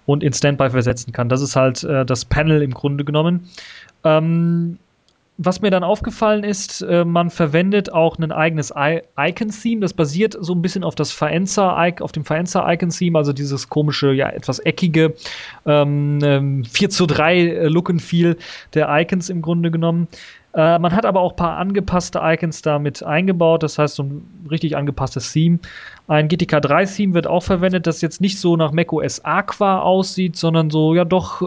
[0.06, 1.30] und in Standby versetzen kann.
[1.30, 3.50] Das ist halt äh, das Panel im Grunde genommen.
[4.04, 4.78] Ähm,
[5.38, 8.72] was mir dann aufgefallen ist, äh, man verwendet auch ein eigenes
[9.18, 9.82] Icon-Theme.
[9.82, 14.14] Das basiert so ein bisschen auf das Faenza, auf dem Faenza Icon-Theme, also dieses komische,
[14.14, 15.16] ja, etwas eckige
[15.66, 18.38] ähm, 4 ähm, zu 3 äh, Look and Feel
[18.76, 20.08] der Icons im Grunde genommen.
[20.54, 24.48] Äh, man hat aber auch ein paar angepasste Icons damit eingebaut, das heißt so ein
[24.52, 25.58] richtig angepasstes Theme.
[26.08, 30.36] Ein GTK 3 Theme wird auch verwendet, das jetzt nicht so nach macOS Aqua aussieht,
[30.36, 31.42] sondern so ja doch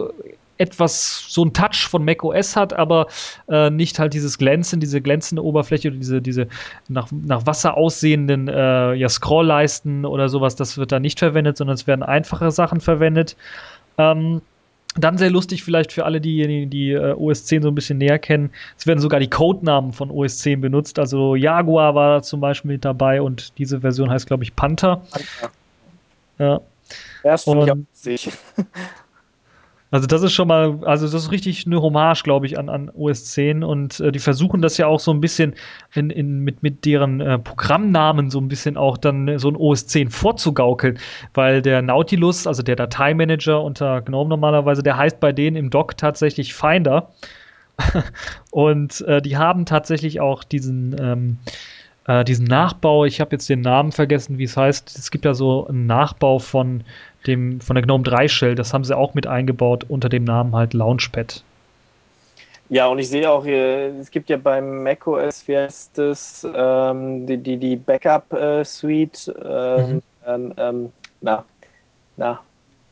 [0.57, 3.07] etwas so ein Touch von macOS hat, aber
[3.49, 6.47] äh, nicht halt dieses Glänzen, diese glänzende Oberfläche oder diese, diese
[6.87, 11.75] nach, nach Wasser aussehenden äh, ja, Scrollleisten oder sowas, das wird da nicht verwendet, sondern
[11.75, 13.35] es werden einfache Sachen verwendet.
[13.97, 14.41] Ähm,
[14.95, 18.19] dann sehr lustig vielleicht für alle diejenigen, die äh, OS 10 so ein bisschen näher
[18.19, 18.49] kennen.
[18.77, 20.97] Es werden sogar die Codenamen von OS 10 benutzt.
[20.97, 25.01] Also Jaguar war zum Beispiel mit dabei und diese Version heißt, glaube ich, Panther.
[25.11, 25.51] Panther.
[26.39, 26.61] Ja.
[27.23, 28.31] Das finde ich auch lustig.
[29.89, 32.89] Also das ist schon mal, also das ist richtig eine Hommage, glaube ich, an, an
[32.93, 35.55] OS 10 und äh, die versuchen das ja auch so ein bisschen
[35.93, 39.87] in, in, mit, mit deren äh, Programmnamen so ein bisschen auch dann so ein OS
[39.87, 40.99] 10 vorzugaukeln,
[41.33, 45.95] weil der Nautilus, also der Dateimanager unter GNOME normalerweise, der heißt bei denen im Dock
[45.95, 47.11] tatsächlich Finder
[48.51, 51.37] und äh, die haben tatsächlich auch diesen ähm,
[52.07, 54.97] äh, diesen Nachbau, ich habe jetzt den Namen vergessen, wie es heißt.
[54.97, 56.83] Es gibt ja so einen Nachbau von
[57.25, 60.55] dem, von der GNOME 3 Shell, das haben sie auch mit eingebaut unter dem Namen
[60.55, 61.43] halt Launchpad.
[62.69, 67.25] Ja, und ich sehe auch hier, es gibt ja beim macOS, wie heißt das, ähm,
[67.25, 70.01] die, die, die Backup-Suite, äh, ähm, mhm.
[70.25, 71.45] ähm, ähm, na,
[72.17, 72.39] na,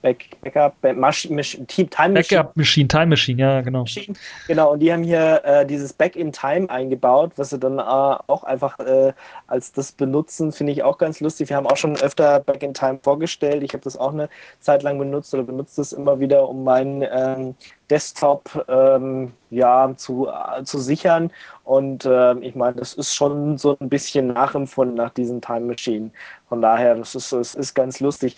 [0.06, 1.65] Back, Backup, Back, Time Machine.
[2.13, 3.80] Backup Machine, Time Machine, ja, genau.
[3.80, 4.15] Machine.
[4.48, 7.82] Genau, und die haben hier äh, dieses Back in Time eingebaut, was sie dann äh,
[7.82, 9.13] auch einfach äh,
[9.48, 11.50] als das benutzen, finde ich auch ganz lustig.
[11.50, 13.63] Wir haben auch schon öfter Back in Time vorgestellt.
[13.63, 17.04] Ich habe das auch eine Zeit lang benutzt oder benutze das immer wieder, um meinen
[17.12, 17.56] ähm,
[17.89, 21.32] Desktop ähm, ja, zu, äh, zu sichern.
[21.63, 26.12] Und äh, ich meine, das ist schon so ein bisschen nachempfunden nach diesen Time Machine.
[26.48, 28.38] Von daher, das ist, das ist ganz lustig.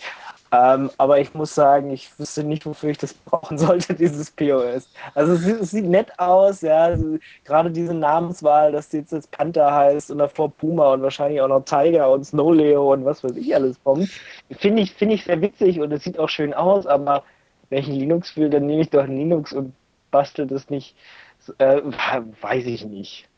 [0.50, 4.88] Ähm, aber ich muss sagen, ich wüsste nicht, wofür ich das brauchen sollte, dieses POS.
[5.14, 6.84] Also es sieht, es sieht nett aus, ja.
[6.84, 11.48] Also, gerade diese Namenswahl, dass jetzt, jetzt Panther heißt und davor Puma und wahrscheinlich auch
[11.48, 14.08] noch Tiger und Snow Leo und was weiß ich alles kommt.
[14.50, 17.24] Finde ich, finde ich sehr witzig und es sieht auch schön aus, aber
[17.70, 19.74] wenn ich Linux will, dann nehme ich doch Linux und
[20.10, 20.96] bastel das nicht.
[21.58, 21.82] Äh,
[22.40, 23.28] weiß ich nicht.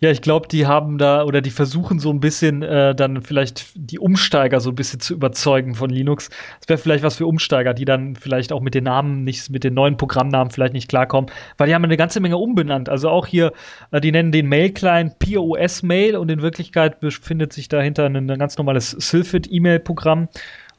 [0.00, 3.72] Ja, ich glaube, die haben da oder die versuchen so ein bisschen äh, dann vielleicht
[3.74, 6.30] die Umsteiger so ein bisschen zu überzeugen von Linux.
[6.60, 9.64] Das wäre vielleicht was für Umsteiger, die dann vielleicht auch mit den Namen nicht, mit
[9.64, 12.88] den neuen Programmnamen vielleicht nicht klarkommen, weil die haben eine ganze Menge umbenannt.
[12.88, 13.52] Also auch hier,
[13.90, 18.38] äh, die nennen den Mail-Client POS Mail und in Wirklichkeit befindet sich dahinter ein, ein
[18.38, 20.28] ganz normales Sylphid-E-Mail-Programm.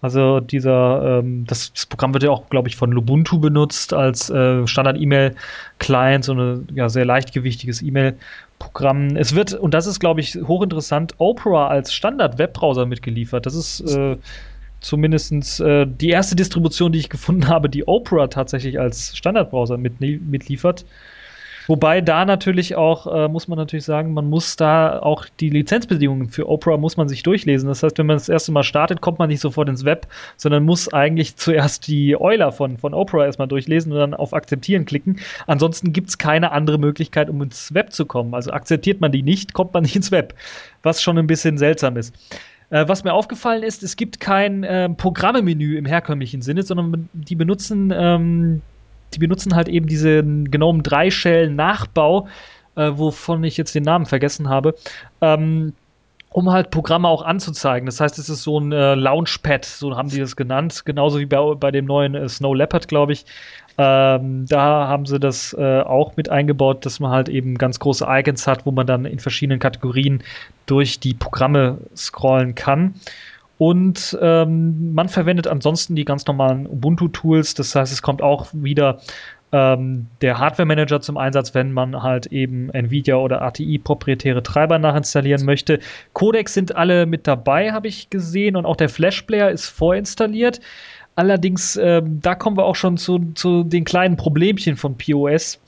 [0.02, 4.32] Also dieser, ähm, das, das, Programm wird ja auch, glaube ich, von Lubuntu benutzt als
[4.32, 9.16] äh, Standard-E-Mail-Client, so ein ja, sehr leichtgewichtiges E-Mail-Programm.
[9.16, 13.46] Es wird, und das ist, glaube ich, hochinteressant, Opera als Standard-Webbrowser mitgeliefert.
[13.46, 14.18] Das ist äh,
[14.80, 20.02] zumindest äh, die erste Distribution, die ich gefunden habe, die Opera tatsächlich als Standardbrowser mit,
[20.02, 20.84] mitliefert.
[21.72, 26.28] Wobei da natürlich auch, äh, muss man natürlich sagen, man muss da auch die Lizenzbedingungen
[26.28, 27.70] für Opera muss man sich durchlesen.
[27.70, 30.06] Das heißt, wenn man das erste Mal startet, kommt man nicht sofort ins Web,
[30.36, 34.84] sondern muss eigentlich zuerst die Euler von, von Opera erstmal durchlesen und dann auf Akzeptieren
[34.84, 35.22] klicken.
[35.48, 38.34] Ansonsten gibt es keine andere Möglichkeit, um ins Web zu kommen.
[38.34, 40.34] Also akzeptiert man die nicht, kommt man nicht ins Web.
[40.84, 42.14] Was schon ein bisschen seltsam ist
[42.70, 47.36] äh, was mir aufgefallen ist, es gibt kein äh, Programmemenü im herkömmlichen Sinne, sondern die
[47.36, 48.62] benutzen ähm,
[49.14, 52.28] die benutzen halt eben diesen GNOME 3 Shell Nachbau,
[52.76, 54.76] äh, wovon ich jetzt den Namen vergessen habe,
[55.22, 55.74] ähm,
[56.30, 57.86] um halt Programme auch anzuzeigen.
[57.86, 61.26] Das heißt, es ist so ein äh, Launchpad, so haben die das genannt, genauso wie
[61.26, 63.26] bei, bei dem neuen äh, Snow Leopard, glaube ich.
[63.78, 68.06] Ähm, da haben sie das äh, auch mit eingebaut, dass man halt eben ganz große
[68.08, 70.24] Icons hat, wo man dann in verschiedenen Kategorien
[70.66, 72.96] durch die Programme scrollen kann.
[73.62, 77.54] Und ähm, man verwendet ansonsten die ganz normalen Ubuntu-Tools.
[77.54, 78.98] Das heißt, es kommt auch wieder
[79.52, 85.46] ähm, der Hardware-Manager zum Einsatz, wenn man halt eben NVIDIA oder ATI proprietäre Treiber nachinstallieren
[85.46, 85.80] möchte.
[86.14, 90.60] Codecs sind alle mit dabei, habe ich gesehen, und auch der Flash-Player ist vorinstalliert.
[91.16, 95.60] Allerdings, ähm, da kommen wir auch schon zu, zu den kleinen Problemchen von POS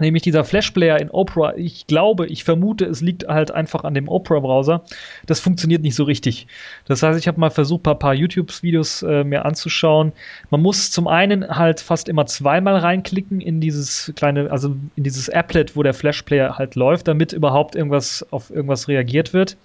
[0.00, 1.56] nämlich dieser Flash-Player in Opera.
[1.56, 4.82] Ich glaube, ich vermute, es liegt halt einfach an dem Opera-Browser.
[5.26, 6.46] Das funktioniert nicht so richtig.
[6.86, 10.12] Das heißt, ich habe mal versucht, ein paar, paar YouTube-Videos äh, mir anzuschauen.
[10.50, 15.28] Man muss zum einen halt fast immer zweimal reinklicken in dieses kleine, also in dieses
[15.28, 19.56] Applet, wo der Flash-Player halt läuft, damit überhaupt irgendwas auf irgendwas reagiert wird.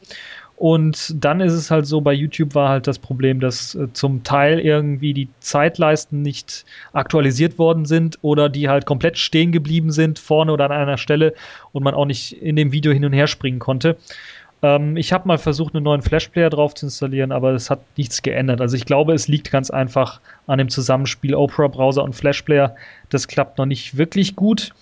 [0.62, 4.22] Und dann ist es halt so, bei YouTube war halt das Problem, dass äh, zum
[4.22, 10.20] Teil irgendwie die Zeitleisten nicht aktualisiert worden sind oder die halt komplett stehen geblieben sind,
[10.20, 11.34] vorne oder an einer Stelle
[11.72, 13.98] und man auch nicht in dem Video hin und her springen konnte.
[14.62, 18.22] Ähm, ich habe mal versucht, einen neuen Flash-Player drauf zu installieren, aber es hat nichts
[18.22, 18.62] geändert.
[18.62, 22.76] Also ich glaube, es liegt ganz einfach an dem Zusammenspiel Opera-Browser und Flash-Player.
[23.10, 24.74] Das klappt noch nicht wirklich gut.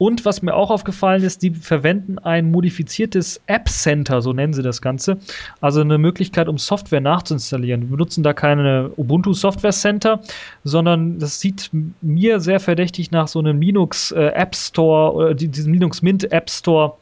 [0.00, 4.62] Und was mir auch aufgefallen ist, die verwenden ein modifiziertes App Center, so nennen sie
[4.62, 5.18] das Ganze.
[5.60, 7.82] Also eine Möglichkeit, um Software nachzuinstallieren.
[7.82, 10.22] Wir benutzen da keine Ubuntu Software Center,
[10.64, 11.68] sondern das sieht
[12.00, 16.48] mir sehr verdächtig nach so einem Linux äh, App Store oder diesem Linux Mint App
[16.48, 16.94] Store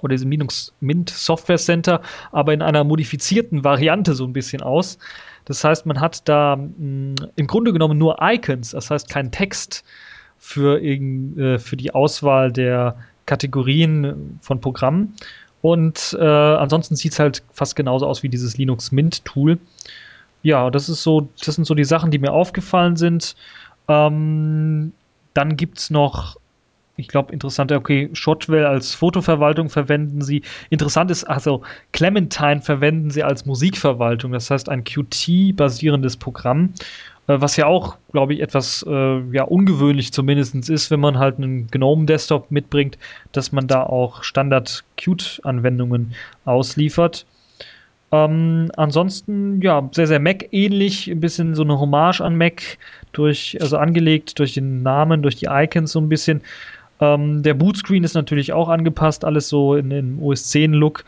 [0.00, 4.98] oder diesem Linux Mint Software Center, aber in einer modifizierten Variante so ein bisschen aus.
[5.44, 9.84] Das heißt, man hat da mh, im Grunde genommen nur Icons, das heißt kein Text
[10.38, 12.96] für, äh, für die Auswahl der
[13.26, 15.14] Kategorien von Programmen.
[15.62, 19.58] Und äh, ansonsten sieht es halt fast genauso aus wie dieses Linux Mint Tool.
[20.42, 23.34] Ja, das ist so, das sind so die Sachen, die mir aufgefallen sind.
[23.88, 24.92] Ähm,
[25.34, 26.36] dann gibt es noch,
[26.96, 30.42] ich glaube, interessant, okay, Shotwell als Fotoverwaltung verwenden sie.
[30.70, 36.72] Interessant ist, also Clementine verwenden sie als Musikverwaltung, das heißt ein Qt-basierendes Programm.
[37.28, 41.38] Äh, was ja auch, glaube ich, etwas äh, ja, ungewöhnlich zumindest ist, wenn man halt
[41.38, 42.98] einen GNOME-Desktop mitbringt,
[43.32, 47.26] dass man da auch Standard-Qt-Anwendungen ausliefert.
[48.12, 52.78] Ähm, ansonsten, ja, sehr, sehr Mac-ähnlich, ein bisschen so eine Hommage an Mac,
[53.12, 56.42] durch, also angelegt durch den Namen, durch die Icons so ein bisschen.
[57.00, 61.04] Ähm, der Bootscreen ist natürlich auch angepasst, alles so in den OS 10-Look.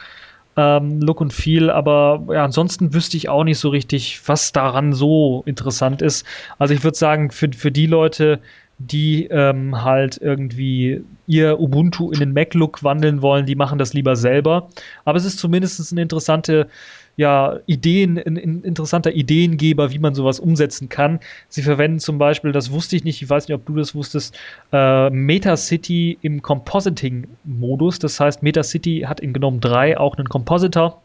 [0.56, 4.92] ähm, Look und Feel, aber ja, ansonsten wüsste ich auch nicht so richtig, was daran
[4.92, 6.26] so interessant ist.
[6.58, 8.40] Also ich würde sagen, für, für die Leute,
[8.78, 14.16] die ähm, halt irgendwie ihr Ubuntu in den Mac-Look wandeln wollen, die machen das lieber
[14.16, 14.68] selber.
[15.04, 16.68] Aber es ist zumindest eine interessante
[17.16, 21.18] ja, Ideen, ein, ein, interessanter Ideengeber, wie man sowas umsetzen kann.
[21.48, 24.38] Sie verwenden zum Beispiel, das wusste ich nicht, ich weiß nicht, ob du das wusstest,
[24.72, 27.98] äh, MetaCity im Compositing-Modus.
[27.98, 31.02] Das heißt, MetaCity hat in GNOME 3 auch einen Compositor.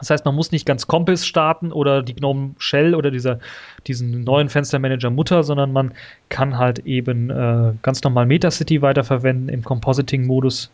[0.00, 3.38] Das heißt, man muss nicht ganz Compass starten oder die GNOME Shell oder dieser,
[3.86, 5.92] diesen neuen Fenstermanager Mutter, sondern man
[6.28, 10.70] kann halt eben äh, ganz normal MetaCity weiterverwenden im Compositing-Modus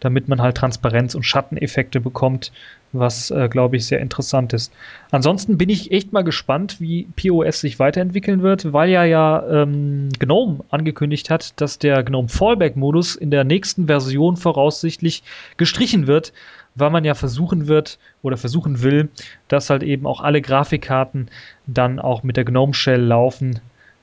[0.00, 2.52] damit man halt Transparenz und Schatteneffekte bekommt,
[2.92, 4.72] was, äh, glaube ich, sehr interessant ist.
[5.10, 10.10] Ansonsten bin ich echt mal gespannt, wie POS sich weiterentwickeln wird, weil ja ja ähm,
[10.18, 15.22] GNOME angekündigt hat, dass der GNOME Fallback-Modus in der nächsten Version voraussichtlich
[15.56, 16.32] gestrichen wird,
[16.74, 19.08] weil man ja versuchen wird oder versuchen will,
[19.48, 21.28] dass halt eben auch alle Grafikkarten
[21.66, 23.60] dann auch mit der GNOME Shell laufen,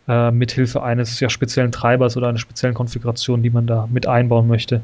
[0.08, 4.48] äh, mithilfe eines ja speziellen Treibers oder einer speziellen Konfiguration, die man da mit einbauen
[4.48, 4.82] möchte.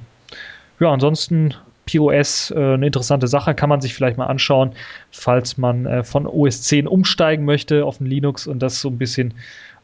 [0.79, 1.53] Ja, ansonsten
[1.87, 4.71] POS äh, eine interessante Sache, kann man sich vielleicht mal anschauen,
[5.11, 8.97] falls man äh, von OS 10 umsteigen möchte auf den Linux und das so ein
[8.97, 9.33] bisschen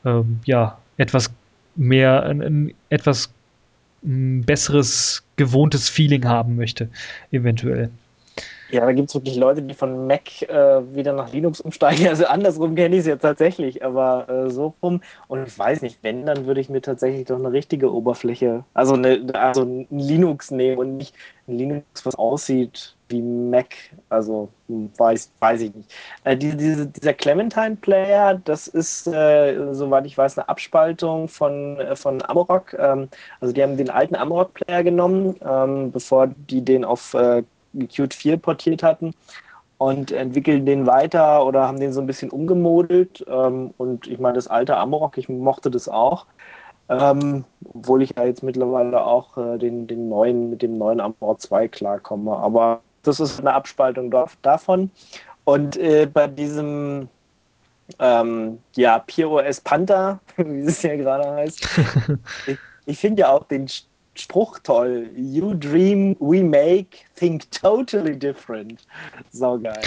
[0.05, 1.33] ähm, ja etwas
[1.75, 3.33] mehr ein, ein etwas
[4.03, 6.89] ein besseres gewohntes Feeling haben möchte,
[7.31, 7.89] eventuell.
[8.73, 12.07] Ja, da gibt es wirklich Leute, die von Mac äh, wieder nach Linux umsteigen.
[12.09, 15.01] Also andersrum kenne ich es ja tatsächlich, aber äh, so rum.
[15.27, 18.95] Und ich weiß nicht, wenn, dann würde ich mir tatsächlich doch eine richtige Oberfläche, also,
[18.95, 21.13] eine, also ein Linux nehmen und nicht
[21.47, 23.73] ein Linux, was aussieht wie Mac.
[24.09, 25.93] Also hm, weiß, weiß ich nicht.
[26.25, 31.77] Äh, die, diese, dieser Clementine Player, das ist, äh, soweit ich weiß, eine Abspaltung von,
[31.79, 32.73] äh, von Amarok.
[32.73, 33.07] Ähm,
[33.39, 37.43] also die haben den alten Amarok Player genommen, ähm, bevor die den auf äh,
[37.87, 39.13] Qt 4 portiert hatten
[39.77, 43.25] und entwickeln den weiter oder haben den so ein bisschen umgemodelt.
[43.27, 46.25] Ähm, und ich meine, das alte Amarok, ich mochte das auch.
[46.89, 51.41] Ähm, obwohl ich ja jetzt mittlerweile auch äh, den, den neuen, mit dem neuen Amarok
[51.41, 52.35] 2 klarkomme.
[52.37, 54.89] Aber das ist eine Abspaltung davon.
[55.45, 57.09] Und äh, bei diesem
[57.99, 61.67] ähm, ja, POS Panther, wie es ja gerade heißt,
[62.47, 63.67] ich, ich finde ja auch den
[64.15, 65.09] Spruch toll.
[65.15, 68.85] You dream, we make, think totally different.
[69.31, 69.81] So geil.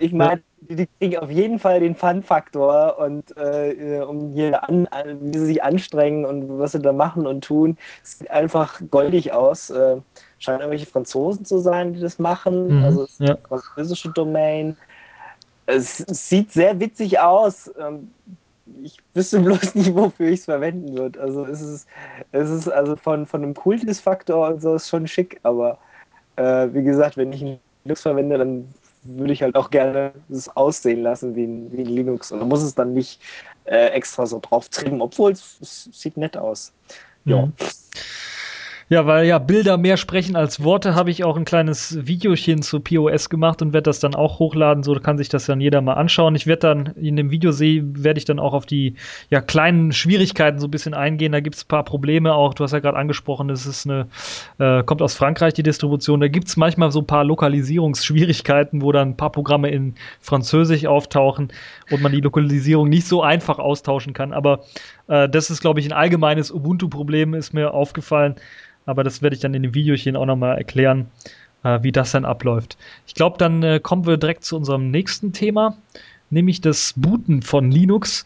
[0.00, 4.88] Ich meine, die kriegen auf jeden Fall den Fun-Faktor und äh, um hier an,
[5.20, 9.68] wie sie sich anstrengen und was sie da machen und tun, sieht einfach goldig aus.
[9.70, 9.98] Äh,
[10.38, 12.78] scheinen irgendwelche Franzosen zu sein, die das machen.
[12.78, 13.34] Mhm, also es ist ja.
[13.34, 14.76] eine französische Domain.
[15.66, 17.70] Es, es, sieht sehr witzig aus.
[17.78, 18.10] Ähm,
[18.82, 21.20] ich wüsste bloß nicht, wofür ich es verwenden würde.
[21.20, 21.86] Also es ist,
[22.32, 25.78] es ist also von, von einem Kultusfaktor und so ist schon schick, aber
[26.36, 28.68] äh, wie gesagt, wenn ich ein Linux verwende, dann
[29.04, 32.32] würde ich halt auch gerne es aussehen lassen wie ein, wie ein Linux.
[32.32, 33.20] Und da muss es dann nicht
[33.64, 36.72] äh, extra so drauf trimmen, obwohl es, es sieht nett aus.
[37.24, 37.46] Ja.
[37.46, 37.52] Mhm.
[38.94, 42.78] Ja, weil ja Bilder mehr sprechen als Worte, habe ich auch ein kleines Videochen zu
[42.78, 44.84] POS gemacht und werde das dann auch hochladen.
[44.84, 46.36] So kann sich das dann jeder mal anschauen.
[46.36, 48.94] Ich werde dann in dem Video sehen, werde ich dann auch auf die
[49.30, 51.32] ja, kleinen Schwierigkeiten so ein bisschen eingehen.
[51.32, 52.54] Da gibt es ein paar Probleme auch.
[52.54, 54.06] Du hast ja gerade angesprochen, das ist eine,
[54.60, 56.20] äh, kommt aus Frankreich die Distribution.
[56.20, 60.86] Da gibt es manchmal so ein paar Lokalisierungsschwierigkeiten, wo dann ein paar Programme in Französisch
[60.86, 61.48] auftauchen
[61.90, 64.32] und man die Lokalisierung nicht so einfach austauschen kann.
[64.32, 64.60] Aber
[65.08, 68.36] äh, das ist, glaube ich, ein allgemeines Ubuntu-Problem, ist mir aufgefallen.
[68.86, 71.06] Aber das werde ich dann in dem Videochen auch nochmal erklären,
[71.62, 72.76] äh, wie das dann abläuft.
[73.06, 75.76] Ich glaube, dann äh, kommen wir direkt zu unserem nächsten Thema,
[76.30, 78.24] nämlich das Booten von Linux.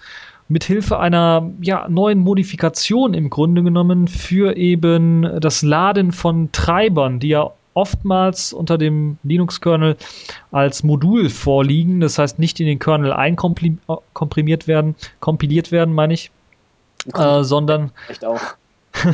[0.50, 7.20] Mit Hilfe einer ja, neuen Modifikation im Grunde genommen für eben das Laden von Treibern,
[7.20, 9.96] die ja oftmals unter dem Linux-Kernel
[10.50, 16.30] als Modul vorliegen, das heißt nicht in den Kernel einkomprimiert werden, kompiliert werden, meine ich,
[17.14, 18.40] äh, sondern Echt auch.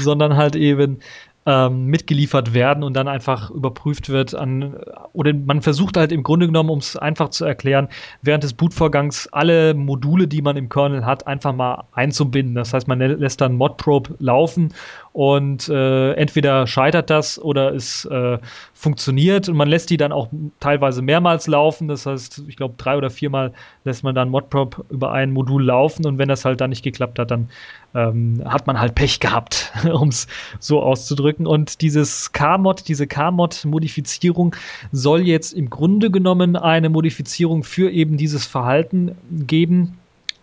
[0.00, 1.00] sondern halt eben
[1.46, 4.76] ähm, mitgeliefert werden und dann einfach überprüft wird an,
[5.12, 7.88] oder man versucht halt im Grunde genommen, um es einfach zu erklären,
[8.22, 12.54] während des Bootvorgangs alle Module, die man im Kernel hat, einfach mal einzubinden.
[12.54, 14.72] Das heißt, man lässt dann Modprobe laufen
[15.14, 18.36] und äh, entweder scheitert das oder es äh,
[18.72, 21.86] funktioniert und man lässt die dann auch teilweise mehrmals laufen.
[21.86, 23.52] Das heißt, ich glaube, drei oder viermal
[23.84, 27.20] lässt man dann Modprop über ein Modul laufen und wenn das halt dann nicht geklappt
[27.20, 27.48] hat, dann
[27.94, 30.26] ähm, hat man halt Pech gehabt, um es
[30.58, 31.46] so auszudrücken.
[31.46, 34.56] Und dieses K-Mod, diese K-Mod-Modifizierung
[34.90, 39.96] soll jetzt im Grunde genommen eine Modifizierung für eben dieses Verhalten geben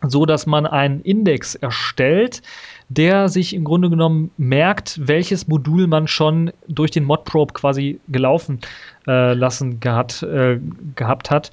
[0.07, 2.41] so dass man einen Index erstellt,
[2.97, 8.59] der sich im Grunde genommen merkt, welches Modul man schon durch den Modprobe quasi gelaufen
[9.07, 10.59] äh, lassen gehabt, äh,
[10.95, 11.51] gehabt hat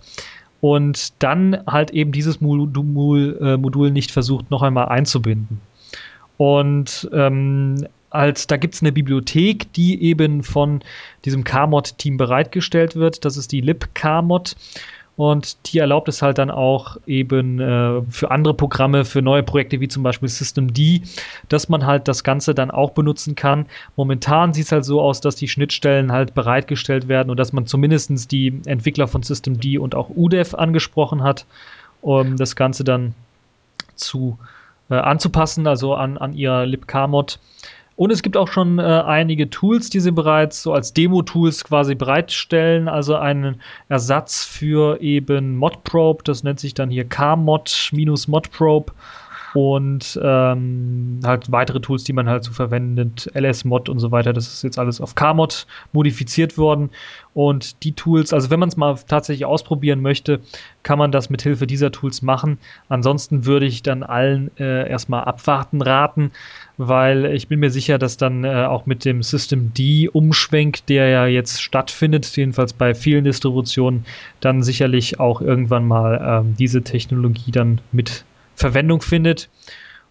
[0.61, 5.61] und dann halt eben dieses Modul, äh, Modul nicht versucht noch einmal einzubinden.
[6.39, 10.80] Und ähm, als da gibt es eine Bibliothek, die eben von
[11.24, 13.24] diesem KMod-Team bereitgestellt wird.
[13.24, 14.57] Das ist die libkmod.
[15.19, 19.81] Und die erlaubt es halt dann auch eben äh, für andere Programme, für neue Projekte
[19.81, 20.79] wie zum Beispiel Systemd,
[21.49, 23.66] dass man halt das Ganze dann auch benutzen kann.
[23.97, 27.66] Momentan sieht es halt so aus, dass die Schnittstellen halt bereitgestellt werden und dass man
[27.66, 31.47] zumindest die Entwickler von Systemd und auch UDEV angesprochen hat,
[32.01, 33.12] um das Ganze dann
[33.97, 34.39] zu
[34.89, 37.41] äh, anzupassen, also an, an ihr libkmod.
[37.99, 41.97] Und es gibt auch schon äh, einige Tools, die sie bereits so als Demo-Tools quasi
[41.97, 42.87] bereitstellen.
[42.87, 46.23] Also einen Ersatz für eben Modprobe.
[46.23, 48.93] Das nennt sich dann hier kmod-modprobe
[49.55, 54.33] und ähm, halt weitere Tools, die man halt so verwendet, LSMod und so weiter.
[54.33, 56.91] Das ist jetzt alles auf KMod modifiziert worden.
[57.35, 60.41] Und die Tools, also wenn man es mal tatsächlich ausprobieren möchte,
[60.83, 62.59] kann man das mit Hilfe dieser Tools machen.
[62.89, 66.33] Ansonsten würde ich dann allen äh, erstmal abwarten raten,
[66.77, 71.27] weil ich bin mir sicher, dass dann äh, auch mit dem System D-Umschwenk, der ja
[71.27, 74.05] jetzt stattfindet, jedenfalls bei vielen Distributionen,
[74.41, 78.25] dann sicherlich auch irgendwann mal ähm, diese Technologie dann mit
[78.59, 79.49] Verwendung findet.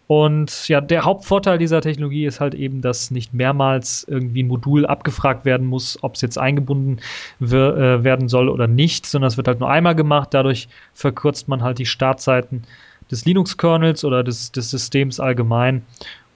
[0.07, 4.85] Und ja, der Hauptvorteil dieser Technologie ist halt eben, dass nicht mehrmals irgendwie ein Modul
[4.85, 6.99] abgefragt werden muss, ob es jetzt eingebunden
[7.41, 10.29] äh, werden soll oder nicht, sondern es wird halt nur einmal gemacht.
[10.31, 12.63] Dadurch verkürzt man halt die Startzeiten
[13.11, 15.85] des Linux-Kernels oder des, des Systems allgemein.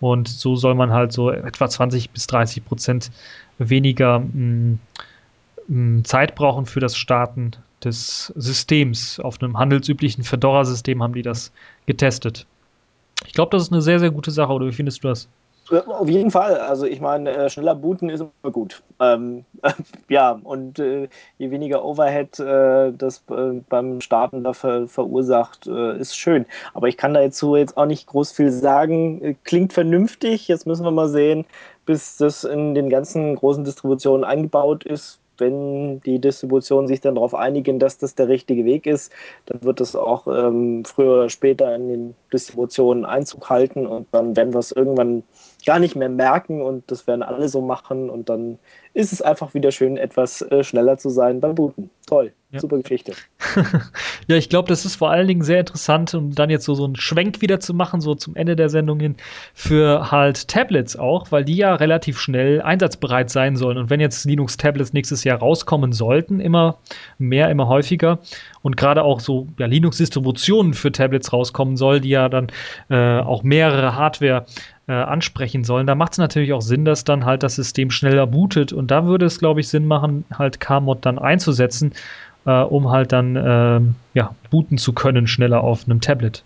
[0.02, 3.12] Und so soll man halt so etwa 20 bis 30 Prozent
[3.58, 4.80] weniger mm,
[5.68, 7.52] mm, Zeit brauchen für das Starten
[7.86, 9.20] des Systems.
[9.20, 11.52] Auf einem handelsüblichen Fedora-System haben die das
[11.86, 12.46] getestet.
[13.26, 15.28] Ich glaube, das ist eine sehr, sehr gute Sache, oder wie findest du das?
[15.88, 16.58] Auf jeden Fall.
[16.58, 18.84] Also ich meine, äh, schneller booten ist immer gut.
[19.00, 19.46] Ähm,
[20.10, 21.08] ja, und äh,
[21.38, 26.46] je weniger Overhead äh, das äh, beim Starten da ver verursacht, äh, ist schön.
[26.74, 29.22] Aber ich kann dazu jetzt auch nicht groß viel sagen.
[29.24, 30.50] Äh, klingt vernünftig.
[30.50, 31.46] Jetzt müssen wir mal sehen,
[31.86, 37.36] bis das in den ganzen großen Distributionen eingebaut ist, wenn die Distributionen sich dann darauf
[37.36, 39.12] einigen, dass das der richtige Weg ist,
[39.48, 44.38] dann wird das auch ähm, früher oder später in den Distributionen Einzug halten und dann
[44.38, 45.24] werden wir es irgendwann
[45.66, 48.60] gar nicht mehr merken und das werden alle so machen und dann
[48.94, 51.90] ist es einfach wieder schön, etwas äh, schneller zu sein beim Booten.
[52.08, 52.60] Toll, ja.
[52.60, 53.14] super Geschichte.
[54.28, 56.84] ja, ich glaube, das ist vor allen Dingen sehr interessant, um dann jetzt so, so
[56.84, 59.16] einen Schwenk wieder zu machen, so zum Ende der Sendung hin,
[59.54, 63.78] für halt Tablets auch, weil die ja relativ schnell einsatzbereit sein sollen.
[63.78, 66.80] Und wenn jetzt Linux-Tablets nächstes Jahr rauskommen sollten, immer
[67.18, 68.20] mehr, immer häufiger,
[68.62, 72.48] und gerade auch so ja, Linux-Distributionen für Tablets rauskommen soll, die ja dann
[72.90, 74.46] äh, auch mehrere Hardware
[74.92, 78.28] äh, ansprechen sollen, da macht es natürlich auch Sinn, dass dann halt das System schneller
[78.28, 81.94] bootet und da würde es, glaube ich, Sinn machen, halt Kmod dann einzusetzen,
[82.46, 83.80] äh, um halt dann äh,
[84.14, 86.44] ja, booten zu können schneller auf einem Tablet.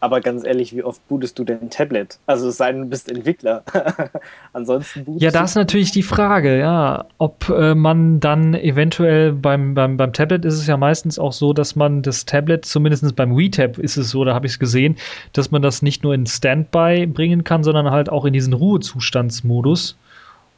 [0.00, 2.18] Aber ganz ehrlich, wie oft bootest du denn ein Tablet?
[2.26, 3.64] Also es sei denn, du bist Entwickler.
[4.52, 9.74] Ansonsten bootest Ja, da ist natürlich die Frage, ja, ob äh, man dann eventuell beim,
[9.74, 13.36] beim, beim Tablet ist es ja meistens auch so, dass man das Tablet, zumindest beim
[13.36, 14.96] WeTab ist es so, da habe ich es gesehen,
[15.32, 19.96] dass man das nicht nur in Standby bringen kann, sondern halt auch in diesen Ruhezustandsmodus.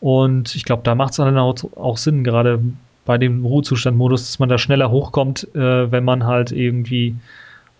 [0.00, 2.60] Und ich glaube, da macht es dann auch, auch Sinn, gerade
[3.06, 7.16] bei dem Ruhezustandmodus, dass man da schneller hochkommt, äh, wenn man halt irgendwie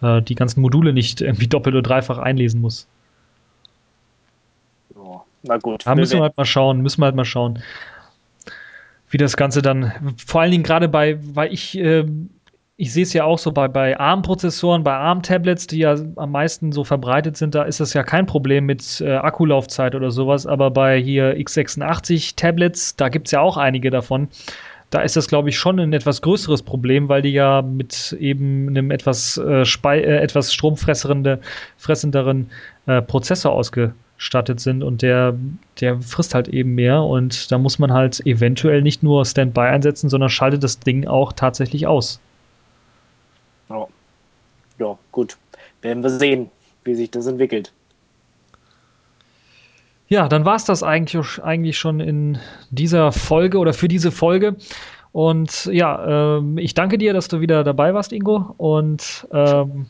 [0.02, 2.86] äh, die ganzen Module nicht irgendwie doppelt oder dreifach einlesen muss.
[4.94, 5.86] Oh, na gut.
[5.86, 7.62] Da müssen wir halt mal schauen, müssen wir halt mal schauen,
[9.10, 9.92] wie das Ganze dann,
[10.24, 12.04] vor allen Dingen gerade bei, weil ich, äh,
[12.76, 16.72] ich sehe es ja auch so bei, bei ARM-Prozessoren, bei ARM-Tablets, die ja am meisten
[16.72, 20.70] so verbreitet sind, da ist das ja kein Problem mit äh, Akkulaufzeit oder sowas, aber
[20.70, 24.28] bei hier x86-Tablets, da gibt es ja auch einige davon
[24.90, 28.68] da ist das, glaube ich, schon ein etwas größeres Problem, weil die ja mit eben
[28.68, 32.50] einem etwas, äh, äh, etwas stromfressenderen
[32.86, 35.36] äh, Prozessor ausgestattet sind und der,
[35.80, 40.10] der frisst halt eben mehr und da muss man halt eventuell nicht nur Standby einsetzen,
[40.10, 42.20] sondern schaltet das Ding auch tatsächlich aus.
[43.68, 43.86] Ja,
[44.80, 45.36] ja gut.
[45.82, 46.50] Werden wir sehen,
[46.82, 47.72] wie sich das entwickelt.
[50.10, 52.38] Ja, dann war es das eigentlich, eigentlich schon in
[52.70, 54.56] dieser Folge oder für diese Folge.
[55.12, 58.52] Und ja, ähm, ich danke dir, dass du wieder dabei warst, Ingo.
[58.56, 59.86] Und ähm,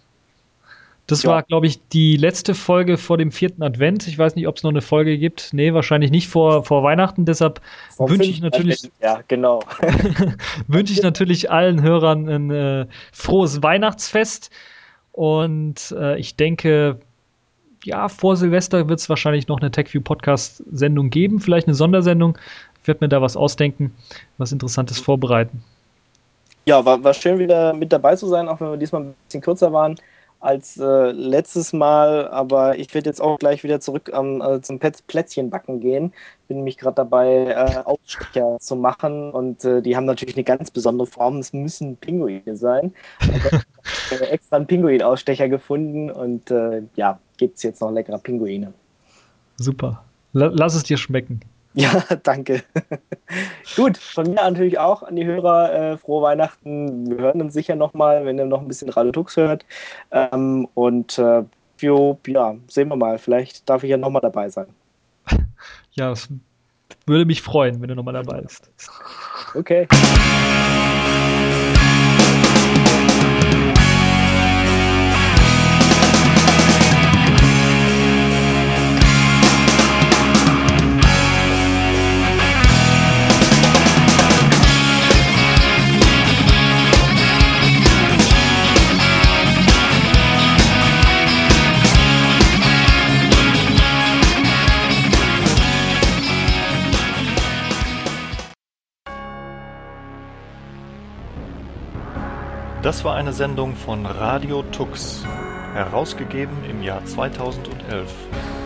[1.06, 1.30] das ja.
[1.30, 4.06] war, glaube ich, die letzte Folge vor dem vierten Advent.
[4.08, 5.54] Ich weiß nicht, ob es noch eine Folge gibt.
[5.54, 7.24] Nee, wahrscheinlich nicht vor, vor Weihnachten.
[7.24, 7.62] Deshalb
[7.98, 8.90] wünsche ich natürlich.
[9.00, 9.62] Ja, genau.
[10.68, 14.50] wünsche ich natürlich allen Hörern ein äh, frohes Weihnachtsfest.
[15.12, 17.00] Und äh, ich denke,
[17.84, 22.36] ja, vor Silvester wird es wahrscheinlich noch eine TechView Podcast-Sendung geben, vielleicht eine Sondersendung.
[22.82, 23.94] Ich werde mir da was ausdenken,
[24.38, 25.62] was Interessantes vorbereiten.
[26.66, 29.40] Ja, war, war schön wieder mit dabei zu sein, auch wenn wir diesmal ein bisschen
[29.40, 29.96] kürzer waren
[30.40, 34.78] als äh, letztes Mal, aber ich werde jetzt auch gleich wieder zurück ähm, äh, zum
[34.78, 36.12] Plätzchenbacken gehen.
[36.48, 40.70] Bin nämlich gerade dabei, äh, Ausstecher zu machen und äh, die haben natürlich eine ganz
[40.70, 41.38] besondere Form.
[41.38, 42.94] Es müssen Pinguine sein.
[43.20, 43.62] Ich habe
[44.12, 48.72] äh, extra einen Pinguin-Ausstecher gefunden und äh, ja, gibt es jetzt noch leckere Pinguine.
[49.56, 50.04] Super.
[50.32, 51.40] Lass es dir schmecken.
[51.74, 52.62] Ja, danke.
[53.76, 57.10] Gut, von mir natürlich auch an die Hörer äh, frohe Weihnachten.
[57.10, 59.64] Wir hören uns sicher nochmal, wenn ihr noch ein bisschen Radio Tux hört.
[60.10, 61.42] Ähm, und äh,
[61.78, 63.18] jo, ja, sehen wir mal.
[63.18, 64.68] Vielleicht darf ich ja nochmal dabei sein.
[65.92, 66.28] Ja, es
[67.04, 68.70] würde mich freuen, wenn du nochmal dabei bist.
[69.54, 69.88] Okay.
[102.90, 105.22] Das war eine Sendung von Radio Tux,
[105.74, 108.12] herausgegeben im Jahr 2011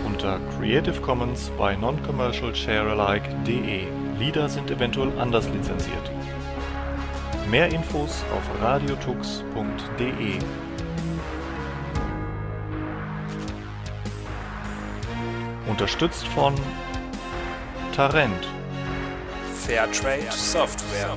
[0.06, 3.86] unter Creative Commons bei Non-Commercial Sharealike.de.
[4.18, 6.10] Lieder sind eventuell anders lizenziert.
[7.50, 10.38] Mehr Infos auf radiotux.de.
[15.68, 16.54] Unterstützt von
[17.94, 18.48] Tarent.
[19.66, 21.14] Fairtrade Software.